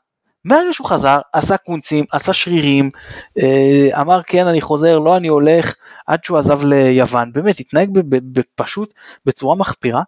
[0.45, 2.91] מהרגע שהוא חזר, עשה קונצים, עשה שרירים,
[3.39, 5.75] אה, אמר כן אני חוזר, לא אני הולך,
[6.07, 7.91] עד שהוא עזב ליוון, באמת התנהג
[8.55, 8.95] פשוט
[9.27, 10.03] בצורה מחפירה,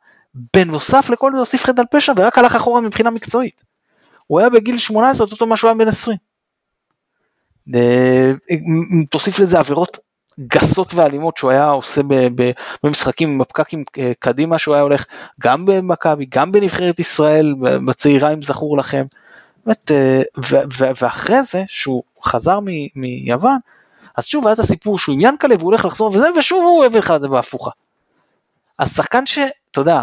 [0.57, 3.63] בנוסף לכל זה הוסיף חטא על פשע ורק הלך אחורה מבחינה מקצועית.
[4.27, 6.19] הוא היה בגיל 18, אותו מה שהוא היה בן 20.
[7.75, 8.33] אה,
[9.11, 9.99] תוסיף לזה עבירות
[10.41, 12.01] גסות ואלימות שהוא היה עושה
[12.85, 15.05] במשחקים עם הפקקים אה, קדימה שהוא היה הולך
[15.41, 17.55] גם במכבי, גם בנבחרת ישראל,
[17.87, 19.03] בצעירה אם זכור לכם.
[19.67, 20.23] באמת, אה,
[21.01, 22.59] ואחרי זה שהוא חזר
[22.95, 23.59] מיוון,
[24.17, 26.99] אז שוב היה את הסיפור שהוא עם ינקלה והוא הולך לחזור וזה, ושוב הוא הביא
[26.99, 27.71] לך את זה בהפוכה.
[28.79, 30.03] אז שחקן שאתה יודע,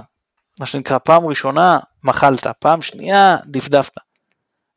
[0.60, 3.94] מה שנקרא פעם ראשונה מחלת, פעם שנייה דפדפת.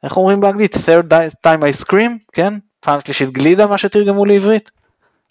[0.03, 0.75] איך אומרים באנגלית?
[0.75, 1.13] third
[1.47, 2.55] time I scream, כן?
[2.81, 4.71] פעם שלישית גלידה מה שתרגמו לעברית.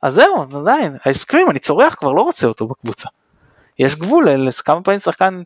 [0.02, 3.10] אז זהו, עדיין, I scream, אני צורח כבר, לא רוצה אותו בקבוצה.
[3.80, 4.28] יש גבול,
[4.66, 5.42] כמה פעמים שחקן,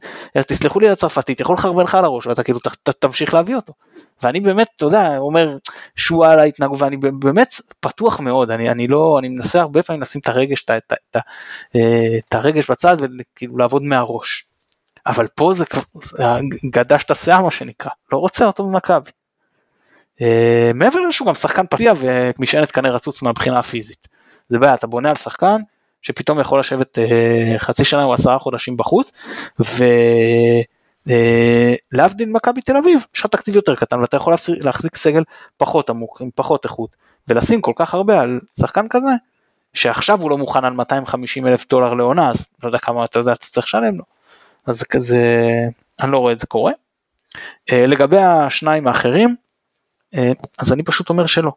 [0.47, 3.73] תסלחו לי לצרפתית, יכול לחרבן לך על הראש ואתה כאילו ת, ת, תמשיך להביא אותו.
[4.23, 5.57] ואני באמת, אתה יודע, אומר
[5.95, 10.21] שועה על ההתנהגות, ואני באמת פתוח מאוד, אני, אני לא, אני מנסה הרבה פעמים לשים
[10.21, 11.17] את הרגש, את, את, את,
[11.75, 14.50] אה, את הרגש בצד וכאילו לעבוד מהראש.
[15.07, 15.65] אבל פה זה
[16.65, 19.11] גדש את השיער מה שנקרא, לא רוצה אותו במכבי.
[20.21, 24.07] אה, מעבר לזה שהוא גם שחקן פתיע ומשענת קנה רצוץ מהבחינה הפיזית.
[24.49, 25.57] זה בעיה, אתה בונה על שחקן
[26.01, 29.11] שפתאום יכול לשבת אה, חצי שנה או עשרה חודשים בחוץ,
[31.05, 35.23] ולהבדיל אה, מכבי תל אביב, יש לך תקציב יותר קטן ואתה יכול להחזיק סגל
[35.57, 36.95] פחות עמוק, עם פחות איכות,
[37.27, 39.11] ולשים כל כך הרבה על שחקן כזה,
[39.73, 43.33] שעכשיו הוא לא מוכן על 250 אלף דולר לעונה, אז לא יודע כמה אתה יודע,
[43.33, 44.03] אתה צריך לשלם לו.
[44.65, 45.25] אז זה כזה,
[46.01, 46.71] אני לא רואה את זה קורה.
[47.71, 49.35] אה, לגבי השניים האחרים,
[50.15, 51.51] אה, אז אני פשוט אומר שלא.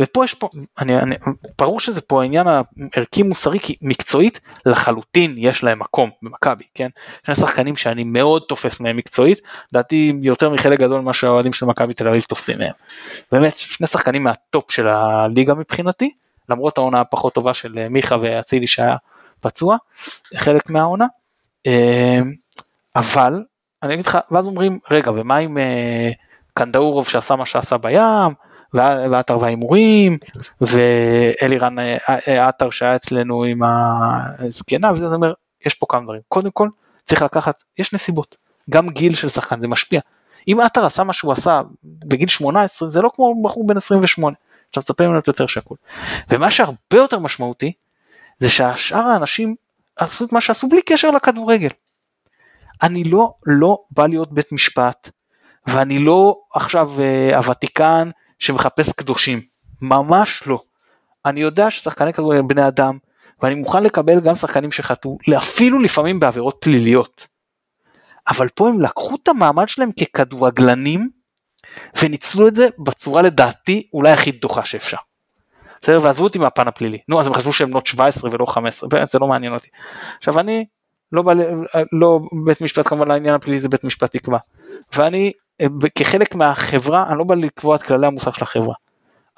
[0.00, 0.48] ופה יש פה,
[0.78, 1.16] אני, אני,
[1.58, 6.88] ברור שזה פה העניין הערכי מוסרי, כי מקצועית לחלוטין יש להם מקום במכבי, כן?
[7.26, 9.40] שני שחקנים שאני מאוד תופס מהם מקצועית,
[9.72, 12.72] לדעתי יותר מחלק גדול ממה שהאוהדים של מכבי תל אביב תופסים מהם.
[13.32, 16.10] באמת, שני שחקנים מהטופ של הליגה מבחינתי,
[16.48, 18.96] למרות העונה הפחות טובה של מיכה ואצילי שהיה
[19.40, 19.76] פצוע,
[20.36, 21.06] חלק מהעונה.
[22.96, 23.44] אבל,
[23.82, 26.10] אני אגיד לך, ואז אומרים, רגע, ומה עם אה,
[26.54, 28.34] קנדאורוב שעשה מה שעשה בים,
[28.74, 30.18] ועטר וההימורים,
[30.60, 31.96] ואלירן אה,
[32.28, 35.32] אה, עטר שהיה אצלנו עם הזקנה, וזה אומר,
[35.66, 36.20] יש פה כמה דברים.
[36.28, 36.68] קודם כל,
[37.06, 38.36] צריך לקחת, יש נסיבות.
[38.70, 40.00] גם גיל של שחקן זה משפיע.
[40.48, 44.36] אם עטר עשה מה שהוא עשה בגיל 18, זה לא כמו בחור בן 28,
[44.70, 45.76] שאתה מצפה ממנו יותר שקול.
[46.30, 47.72] ומה שהרבה יותר משמעותי,
[48.38, 49.54] זה שהשאר האנשים
[49.96, 51.68] עשו את מה שעשו בלי קשר לכדורגל.
[52.84, 55.10] אני לא, לא בא להיות בית משפט,
[55.66, 59.40] ואני לא עכשיו uh, הוותיקן שמחפש קדושים,
[59.82, 60.60] ממש לא.
[61.26, 62.98] אני יודע ששחקני כדורגל הם בני אדם,
[63.42, 67.26] ואני מוכן לקבל גם שחקנים שחטאו, אפילו לפעמים בעבירות פליליות.
[68.28, 71.08] אבל פה הם לקחו את המעמד שלהם ככדורגלנים,
[72.02, 74.96] וניצלו את זה בצורה לדעתי אולי הכי דוחה שאפשר.
[75.82, 79.10] בסדר, ועזבו אותי מהפן הפלילי, נו אז הם חשבו שהם בנות 17 ולא 15, באמת
[79.10, 79.68] זה לא מעניין אותי.
[80.18, 80.64] עכשיו אני,
[81.14, 81.32] לא, בא,
[81.92, 84.38] לא בית משפט כמובן לעניין הפלילי זה בית משפט יקבע,
[84.96, 85.32] ואני
[85.94, 88.74] כחלק מהחברה, אני לא בא לקבוע את כללי המוסר של החברה,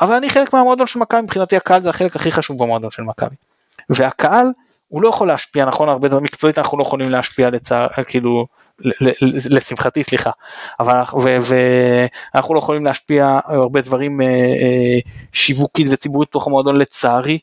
[0.01, 3.37] אבל אני חלק מהמועדון של מכבי, מבחינתי הקהל זה החלק הכי חשוב במועדון של מכבי.
[3.91, 4.47] והקהל
[4.89, 8.47] הוא לא יכול להשפיע, נכון, הרבה דברים מקצועית אנחנו לא יכולים להשפיע לצער, כאילו,
[9.51, 10.31] לשמחתי סליחה,
[10.81, 11.03] אבל
[11.43, 14.99] ואנחנו לא יכולים להשפיע הרבה דברים אה, אה,
[15.33, 17.39] שיווקית וציבורית בתוך המועדון לצערי,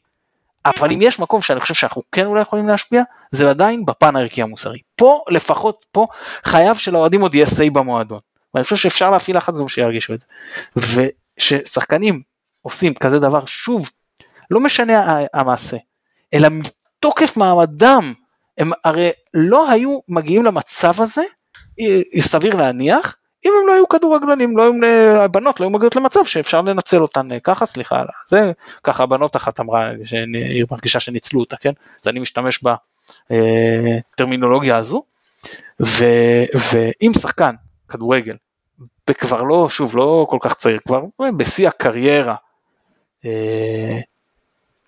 [0.66, 4.42] אבל אם יש מקום שאני חושב שאנחנו כן אולי יכולים להשפיע, זה עדיין בפן הערכי
[4.42, 4.80] המוסרי.
[4.96, 6.08] פה לפחות, פה
[6.44, 8.20] חייב שלאוהדים עוד יהיה say במועדון.
[8.54, 10.28] ואני חושב שאפשר להפעיל לחץ גם שירגישו את זה.
[11.40, 12.22] וששחקנים
[12.62, 13.90] עושים כזה דבר, שוב,
[14.52, 15.78] לא משנה המעשה,
[16.34, 18.14] אלא מתוקף מעמדם,
[18.58, 21.24] הם הרי לא היו מגיעים למצב הזה,
[22.20, 24.74] סביר להניח, אם הם לא היו כדורגלנים, לא היו,
[25.24, 28.52] הבנות לא היו מגיעות למצב שאפשר לנצל אותן ככה, סליחה, זה
[28.84, 31.72] ככה הבנות אחת אמרה שהיא מרגישה שניצלו אותה, כן?
[32.02, 32.64] אז אני משתמש
[33.30, 35.04] בטרמינולוגיה הזו,
[35.82, 36.06] ו,
[36.72, 37.56] ואם שחקן
[37.90, 38.36] כדורגל,
[39.10, 41.02] וכבר לא, שוב, לא כל כך צעיר, כבר
[41.38, 42.36] בשיא הקריירה,
[43.26, 44.00] אה,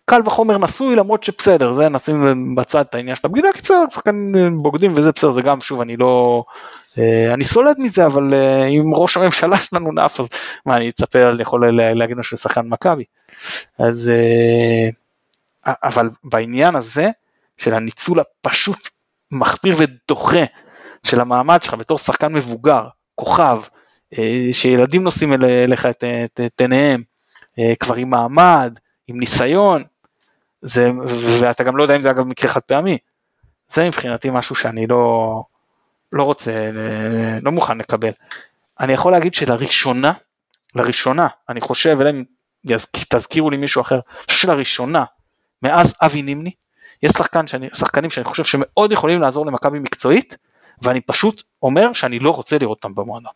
[0.05, 4.63] קל וחומר נשוי למרות שבסדר זה נשים בצד את העניין של הבגידה כי בסדר שחקנים
[4.63, 6.43] בוגדים וזה בסדר זה גם שוב אני לא
[6.97, 10.25] אה, אני סולד מזה אבל אה, אם ראש הממשלה שלנו נאף אז
[10.65, 13.03] מה אני אצפה אני יכול להגיד של שחקן מכבי.
[13.79, 14.11] אז
[15.65, 17.09] אבל בעניין הזה
[17.57, 18.89] של הניצול הפשוט
[19.31, 20.43] מחפיר ודוחה
[21.03, 23.61] של המעמד שלך בתור שחקן מבוגר כוכב
[24.51, 27.03] שילדים נושאים אליך את עיניהם
[27.79, 29.83] כבר עם מעמד עם ניסיון
[30.65, 30.89] זה,
[31.41, 32.97] ואתה גם לא יודע אם זה אגב מקרה חד פעמי.
[33.67, 35.43] זה מבחינתי משהו שאני לא,
[36.11, 36.69] לא רוצה,
[37.41, 38.11] לא מוכן לקבל.
[38.79, 40.13] אני יכול להגיד שלראשונה,
[40.75, 42.23] לראשונה, אני חושב, אלא אם
[43.09, 43.99] תזכירו לי מישהו אחר,
[44.31, 45.03] שלראשונה,
[45.61, 46.51] מאז אבי נימני,
[47.03, 50.37] יש שחקן שאני, שחקנים שאני חושב שמאוד יכולים לעזור למכבי מקצועית,
[50.81, 53.31] ואני פשוט אומר שאני לא רוצה לראות אותם במועדון.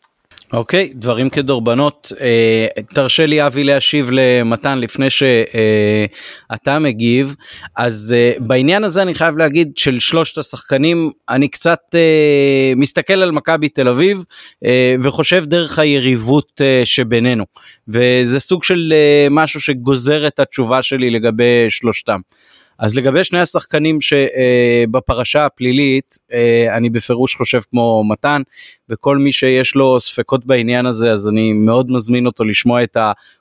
[0.52, 2.12] אוקיי, דברים כדורבנות.
[2.20, 7.34] אה, תרשה לי אבי להשיב למתן לפני שאתה אה, מגיב.
[7.76, 13.30] אז אה, בעניין הזה אני חייב להגיד של שלושת השחקנים, אני קצת אה, מסתכל על
[13.30, 14.24] מכבי תל אביב
[14.64, 17.44] אה, וחושב דרך היריבות אה, שבינינו.
[17.88, 22.20] וזה סוג של אה, משהו שגוזר את התשובה שלי לגבי שלושתם.
[22.80, 28.42] אז לגבי שני השחקנים שבפרשה הפלילית, אה, אני בפירוש חושב כמו מתן,
[28.88, 32.96] וכל מי שיש לו ספקות בעניין הזה, אז אני מאוד מזמין אותו לשמוע את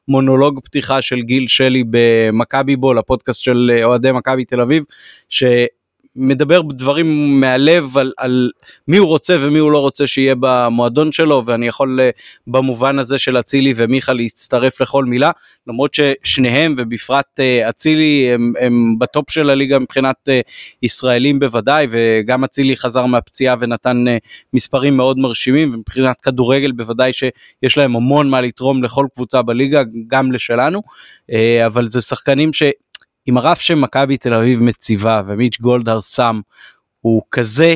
[0.08, 4.84] המונולוג פתיחה של גיל שלי במכבי בול, הפודקאסט של אוהדי מכבי תל אביב,
[5.30, 5.44] ש...
[6.20, 8.52] מדבר דברים מהלב על, על
[8.88, 12.10] מי הוא רוצה ומי הוא לא רוצה שיהיה במועדון שלו ואני יכול אה,
[12.48, 15.32] במובן הזה של אצילי ומיכה להצטרף לכל מילה
[15.68, 20.40] למרות ששניהם ובפרט אה, אצילי הם, הם בטופ של הליגה מבחינת אה,
[20.84, 24.06] ישראלים בוודאי וגם אצילי חזר מהפציעה ונתן
[24.54, 30.32] מספרים מאוד מרשימים ומבחינת כדורגל בוודאי שיש להם המון מה לתרום לכל קבוצה בליגה גם
[30.32, 30.82] לשלנו
[31.66, 32.64] אבל זה שחקנים ש...
[33.30, 36.40] אם הרף שמכבי תל אביב מציבה ומיץ' גולדהר שם
[37.02, 37.76] הוא כזה,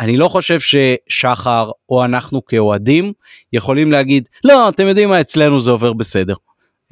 [0.00, 3.12] אני לא חושב ששחר או אנחנו כאוהדים
[3.52, 6.34] יכולים להגיד לא אתם יודעים מה אצלנו זה עובר בסדר.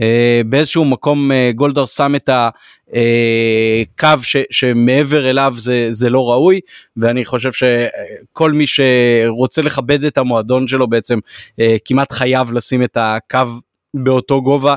[0.01, 6.31] Uh, באיזשהו מקום uh, גולדהר שם את הקו uh, ש, שמעבר אליו זה, זה לא
[6.31, 6.61] ראוי
[6.97, 11.19] ואני חושב שכל מי שרוצה לכבד את המועדון שלו בעצם
[11.51, 13.39] uh, כמעט חייב לשים את הקו
[13.95, 14.75] באותו גובה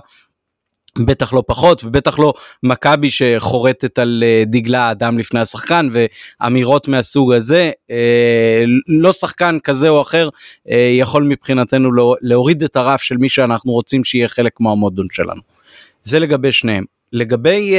[1.00, 2.34] בטח לא פחות ובטח לא
[2.64, 9.89] מכבי שחורטת על אה, דגלה האדם לפני השחקן ואמירות מהסוג הזה אה, לא שחקן כזה
[9.89, 10.30] או אחר
[10.70, 15.41] אה, יכול מבחינתנו לא, להוריד את הרף של מי שאנחנו רוצים שיהיה חלק מהמועדון שלנו.
[16.02, 16.84] זה לגבי שניהם.
[17.14, 17.76] לגבי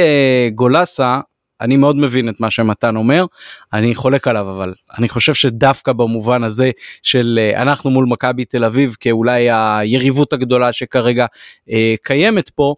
[0.55, 1.19] גולסה
[1.61, 3.25] אני מאוד מבין את מה שמתן אומר,
[3.73, 6.71] אני חולק עליו אבל אני חושב שדווקא במובן הזה
[7.03, 11.25] של אנחנו מול מכבי תל אביב כאולי היריבות הגדולה שכרגע
[12.03, 12.75] קיימת פה,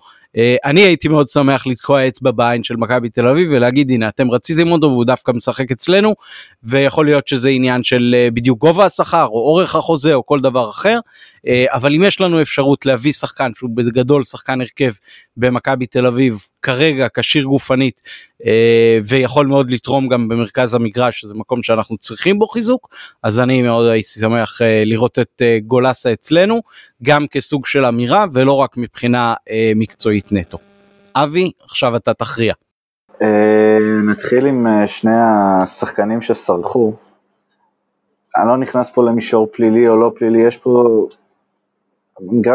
[0.66, 4.72] אני הייתי מאוד שמח לתקוע אצבע בעין של מכבי תל אביב ולהגיד הנה אתם רציתם
[4.72, 6.16] אותו והוא דווקא משחק אצלנו
[6.64, 10.70] ויכול להיות שזה עניין של אה, בדיוק גובה השכר או אורך החוזה או כל דבר
[10.70, 11.00] אחר.
[11.48, 14.92] אה, אבל אם יש לנו אפשרות להביא שחקן שהוא בגדול שחקן הרכב
[15.38, 18.02] במכבי תל אביב כרגע כשיר גופנית
[19.04, 22.90] ויכול מאוד לתרום גם במרכז המגרש שזה מקום שאנחנו צריכים בו חיזוק
[23.24, 26.62] אז אני מאוד הייתי שמח לראות את גולסה אצלנו
[27.04, 29.34] גם כסוג של אמירה ולא רק מבחינה
[29.76, 30.30] מקצועית.
[30.32, 30.58] נטו.
[31.16, 32.54] אבי, עכשיו אתה תכריע.
[33.22, 33.78] אה,
[34.12, 36.94] נתחיל עם אה, שני השחקנים שסרחו.
[38.38, 41.08] אני לא נכנס פה למישור פלילי או לא פלילי, יש פה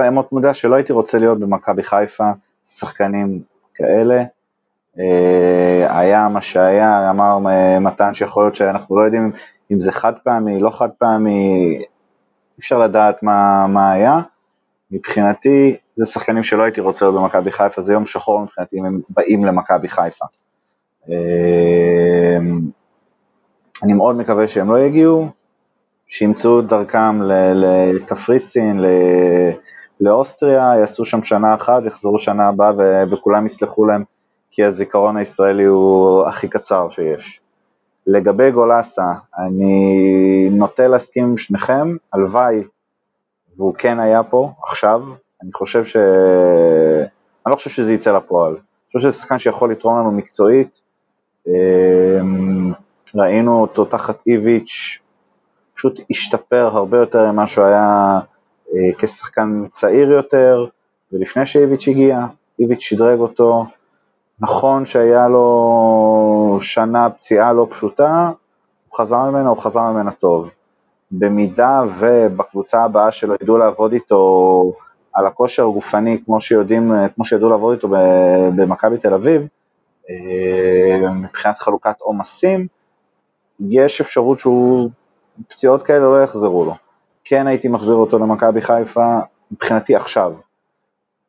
[0.08, 2.30] אמות מידה שלא הייתי רוצה להיות במכבי חיפה,
[2.64, 3.42] שחקנים
[3.74, 4.24] כאלה.
[4.98, 7.38] אה, היה מה שהיה, אמר
[7.80, 9.32] מתן שיכול להיות שאנחנו לא יודעים
[9.72, 14.20] אם זה חד פעמי, לא חד פעמי, אי אפשר לדעת מה, מה היה.
[14.90, 19.00] מבחינתי, זה שחקנים שלא הייתי רוצה להיות במכבי חיפה, זה יום שחור מבחינתי אם הם
[19.08, 20.24] באים למכבי חיפה.
[21.10, 22.38] אה,
[23.82, 25.28] אני מאוד מקווה שהם לא יגיעו,
[26.06, 27.22] שימצאו את דרכם
[27.54, 28.80] לקפריסין,
[30.00, 32.72] לאוסטריה, יעשו שם שנה אחת, יחזרו שנה הבאה
[33.10, 34.04] וכולם יסלחו להם,
[34.54, 37.40] כי הזיכרון הישראלי הוא הכי קצר שיש.
[38.06, 42.64] לגבי גולסה, אני נוטה להסכים עם שניכם, הלוואי
[43.56, 45.02] והוא כן היה פה עכשיו,
[45.42, 45.96] אני חושב ש...
[47.46, 48.52] אני לא חושב שזה יצא לפועל.
[48.52, 50.80] אני חושב שזה שחקן שיכול לתרום לנו מקצועית.
[51.48, 52.72] אמ,
[53.14, 54.98] ראינו אותו תחת איביץ',
[55.74, 58.18] פשוט השתפר הרבה יותר ממה שהוא היה
[58.74, 60.66] אה, כשחקן צעיר יותר,
[61.12, 62.26] ולפני שאיביץ' הגיע,
[62.60, 63.64] איביץ' שדרג אותו.
[64.40, 68.30] נכון שהיה לו שנה פציעה לא פשוטה,
[68.88, 70.50] הוא חזר ממנה, הוא חזר ממנה טוב.
[71.10, 74.72] במידה ובקבוצה הבאה שלו ידעו לעבוד איתו
[75.14, 77.88] על הכושר הגופני כמו שיודעים, כמו שידעו לעבוד איתו
[78.56, 79.46] במכבי תל אביב,
[80.10, 82.66] אה, מבחינת חלוקת עומסים,
[83.60, 84.90] יש אפשרות שהוא,
[85.48, 86.74] פציעות כאלה לא יחזרו לו.
[87.24, 89.18] כן הייתי מחזיר אותו למכבי חיפה,
[89.50, 90.32] מבחינתי עכשיו.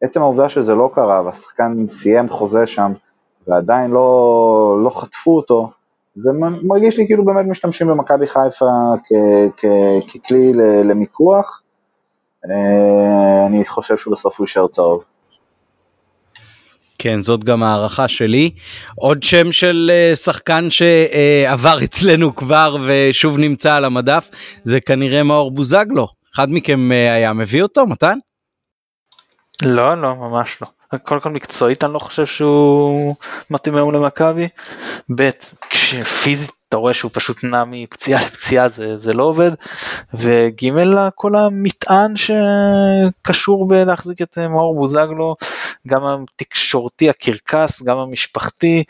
[0.06, 2.92] עצם העובדה שזה לא קרה והשחקן סיים חוזה שם
[3.48, 5.70] ועדיין לא, לא חטפו אותו,
[6.16, 6.32] זה
[6.64, 8.66] מרגיש לי כאילו באמת משתמשים במכבי חיפה
[10.08, 10.54] ככלי
[10.84, 11.62] למיקוח.
[12.50, 15.04] אה, אני חושב שבסוף הוא יישאר צהוב.
[17.00, 18.52] כן, זאת גם הערכה שלי.
[18.96, 24.30] עוד שם של אה, שחקן שעבר אצלנו כבר ושוב נמצא על המדף,
[24.64, 26.08] זה כנראה מאור בוזגלו.
[26.36, 28.18] אחד מכם אה, היה מביא אותו, מתן?
[29.64, 30.68] לא, לא, ממש לא.
[30.98, 33.16] קודם כל מקצועית אני לא חושב שהוא
[33.50, 34.48] מתאים היום למכבי.
[35.16, 35.30] ב'
[35.70, 39.52] כשפיזית אתה רואה שהוא פשוט נע מפציעה לפציעה זה, זה לא עובד.
[40.14, 40.70] וג'
[41.16, 45.36] כל המטען שקשור בלהחזיק את אה, מאור בוזגלו,
[45.88, 48.84] גם התקשורתי הקרקס, גם המשפחתי,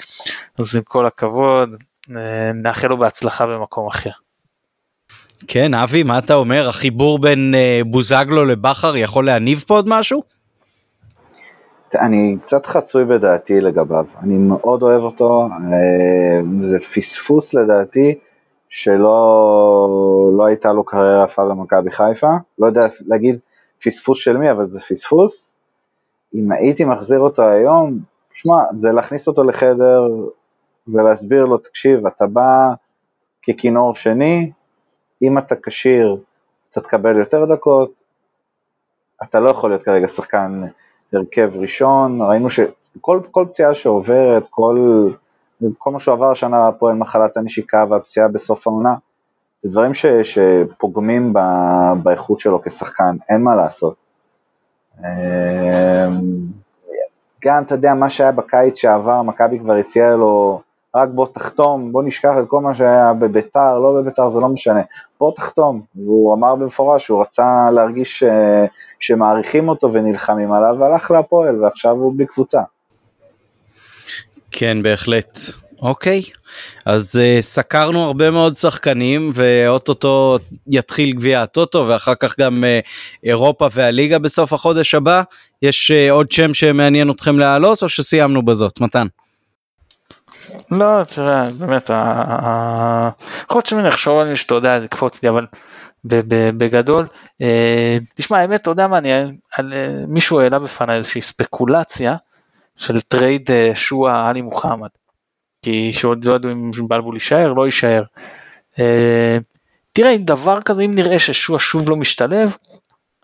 [0.60, 1.70] אז עם כל הכבוד,
[2.10, 4.10] אה, נאחל לו בהצלחה במקום אחר.
[5.48, 6.70] כן, אבי, מה אתה אומר?
[6.70, 10.24] החיבור בין אה, בוזגלו לבכר יכול להניב פה עוד משהו?
[12.00, 18.20] אני קצת חצוי בדעתי לגביו, אני מאוד אוהב אותו, אה, זה פספוס לדעתי
[18.70, 23.40] שלא לא הייתה לו קריירה יפה במכבי חיפה, לא יודע להגיד
[23.84, 25.52] פספוס של מי, אבל זה פספוס.
[26.36, 28.00] אם הייתי מחזיר אותו היום,
[28.34, 30.02] שמע, זה להכניס אותו לחדר
[30.88, 32.74] ולהסביר לו, תקשיב, אתה בא
[33.48, 34.52] ככינור שני,
[35.22, 36.18] אם אתה כשיר,
[36.72, 38.04] אתה תקבל יותר דקות,
[39.24, 40.62] אתה לא יכול להיות כרגע שחקן
[41.14, 45.10] הרכב ראשון, ראינו שכל כל פציעה שעוברת, כל,
[45.78, 48.96] כל מה שהוא עבר השנה הפועל מחלת הנשיקה והפציעה בסוף העונה,
[49.60, 51.40] זה דברים ש, שפוגמים ב,
[52.04, 53.96] באיכות שלו כשחקן, אין מה לעשות.
[55.00, 55.06] אמ,
[57.46, 60.62] גם, אתה יודע, מה שהיה בקיץ שעבר, מכבי כבר הציעה לו
[60.96, 64.82] רק בוא תחתום, בוא נשכח את כל מה שהיה בביתר, לא בביתר, זה לא משנה,
[65.20, 65.82] בוא תחתום.
[65.96, 68.24] והוא אמר במפורש שהוא רצה להרגיש ש...
[69.00, 72.62] שמעריכים אותו ונלחמים עליו, והלך להפועל, ועכשיו הוא בלי קבוצה.
[74.52, 75.40] כן, בהחלט.
[75.82, 76.22] אוקיי,
[76.86, 80.38] אז uh, סקרנו הרבה מאוד שחקנים ואו-טו-טו
[80.68, 82.88] יתחיל גביע הטוטו ואחר כך גם uh,
[83.24, 85.22] אירופה והליגה בסוף החודש הבא.
[85.62, 89.08] יש uh, עוד שם שמעניין אתכם להעלות או שסיימנו בזאת, מתן?
[90.72, 91.90] לא, תראה, באמת,
[93.66, 95.46] שאני אחשוב על מי שאתה יודע, זה יקפוץ לי, אבל
[96.58, 97.08] בגדול,
[97.42, 99.12] אה, תשמע, האמת, אתה יודע מה, אני,
[99.58, 102.16] על, אה, מישהו העלה בפניי איזושהי ספקולציה
[102.78, 104.90] של טרייד אה, שועה עלי מוחמד,
[105.62, 108.04] כשעוד לא ידעו אם בלבול יישאר, לא יישאר.
[109.94, 112.56] תראה, אם דבר כזה, אם נראה ששואה שוב לא משתלב,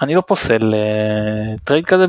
[0.02, 0.74] אני לא פוסל
[1.64, 2.06] טרייד כזה,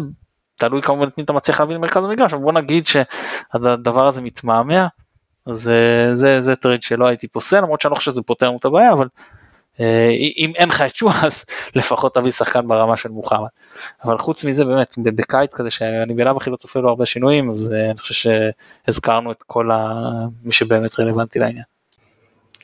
[0.57, 4.87] תלוי כמובן את מי אתה מצליח להביא למרכז המגרש, אבל בוא נגיד שהדבר הזה מתמהמה,
[5.47, 8.59] אז זה, זה, זה טרייד שלא הייתי פוסל, למרות שאני לא חושב שזה פותר לנו
[8.59, 9.09] את הבעיה, אבל
[9.81, 11.45] אה, אם אין לך את שועה אז
[11.77, 13.49] לפחות תביא שחקן ברמה של מוחמד.
[14.05, 17.73] אבל חוץ מזה באמת בקיץ כזה שאני בלאו הכי לא צופה לו הרבה שינויים אז
[17.73, 18.31] אה, אני חושב
[18.87, 19.71] שהזכרנו את כל
[20.43, 21.72] מי שבאמת רלוונטי לעניין.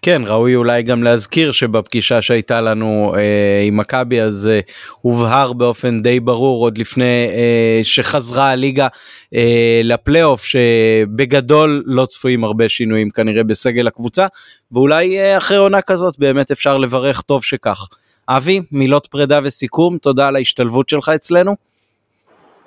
[0.02, 4.60] כן ראוי אולי גם להזכיר שבפגישה שהייתה לנו אה, עם מכבי אז אה,
[5.00, 8.88] הובהר באופן די ברור עוד לפני אה, שחזרה הליגה
[9.34, 14.26] אה, לפלייאוף שבגדול לא צפויים הרבה שינויים כנראה בסגל הקבוצה
[14.72, 17.88] ואולי אה, אחרי עונה כזאת באמת אפשר לברך טוב שכך.
[18.28, 21.54] אבי, מילות פרידה וסיכום, תודה על ההשתלבות שלך אצלנו.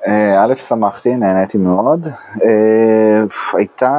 [0.07, 2.07] אה, א', שמחתי, נהניתי מאוד.
[2.07, 3.23] אה,
[3.53, 3.91] הייתה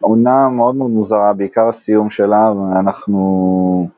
[0.00, 3.88] עונה מאוד מאוד מוזרה, בעיקר הסיום שלה, ואנחנו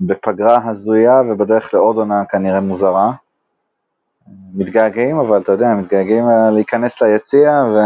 [0.00, 3.12] בפגרה הזויה ובדרך לעוד עונה כנראה מוזרה.
[4.54, 7.78] מתגעגעים, אבל אתה יודע, מתגעגעים להיכנס ליציע ו...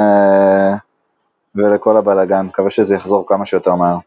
[1.54, 3.98] ולכל הבלאגן, מקווה שזה יחזור כמה שיותר מהר.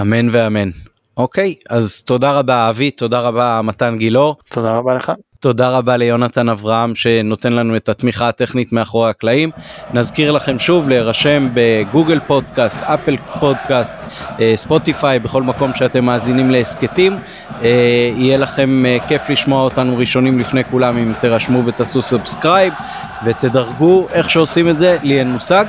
[0.00, 0.70] אמן ואמן.
[1.16, 4.36] אוקיי, אז תודה רבה אבי, תודה רבה מתן גילאור.
[4.50, 5.12] תודה רבה לך.
[5.40, 9.50] תודה רבה ליונתן אברהם שנותן לנו את התמיכה הטכנית מאחורי הקלעים.
[9.94, 13.98] נזכיר לכם שוב להירשם ב Google Podcast, Apple Podcast,
[14.40, 17.18] אה, ספוטיפיי, בכל מקום שאתם מאזינים להסכתים.
[17.62, 17.68] אה,
[18.16, 22.72] יהיה לכם אה, כיף לשמוע אותנו ראשונים לפני כולם אם תירשמו ותעשו subscribe
[23.24, 25.64] ותדרגו איך שעושים את זה, לי אין מושג.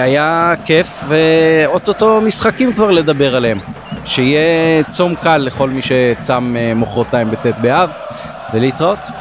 [0.00, 3.58] היה כיף ואו-טו-טו משחקים כבר לדבר עליהם.
[4.04, 7.90] שיהיה צום קל לכל מי שצם מחרתיים בט' באב.
[8.50, 9.19] Det er litt rart.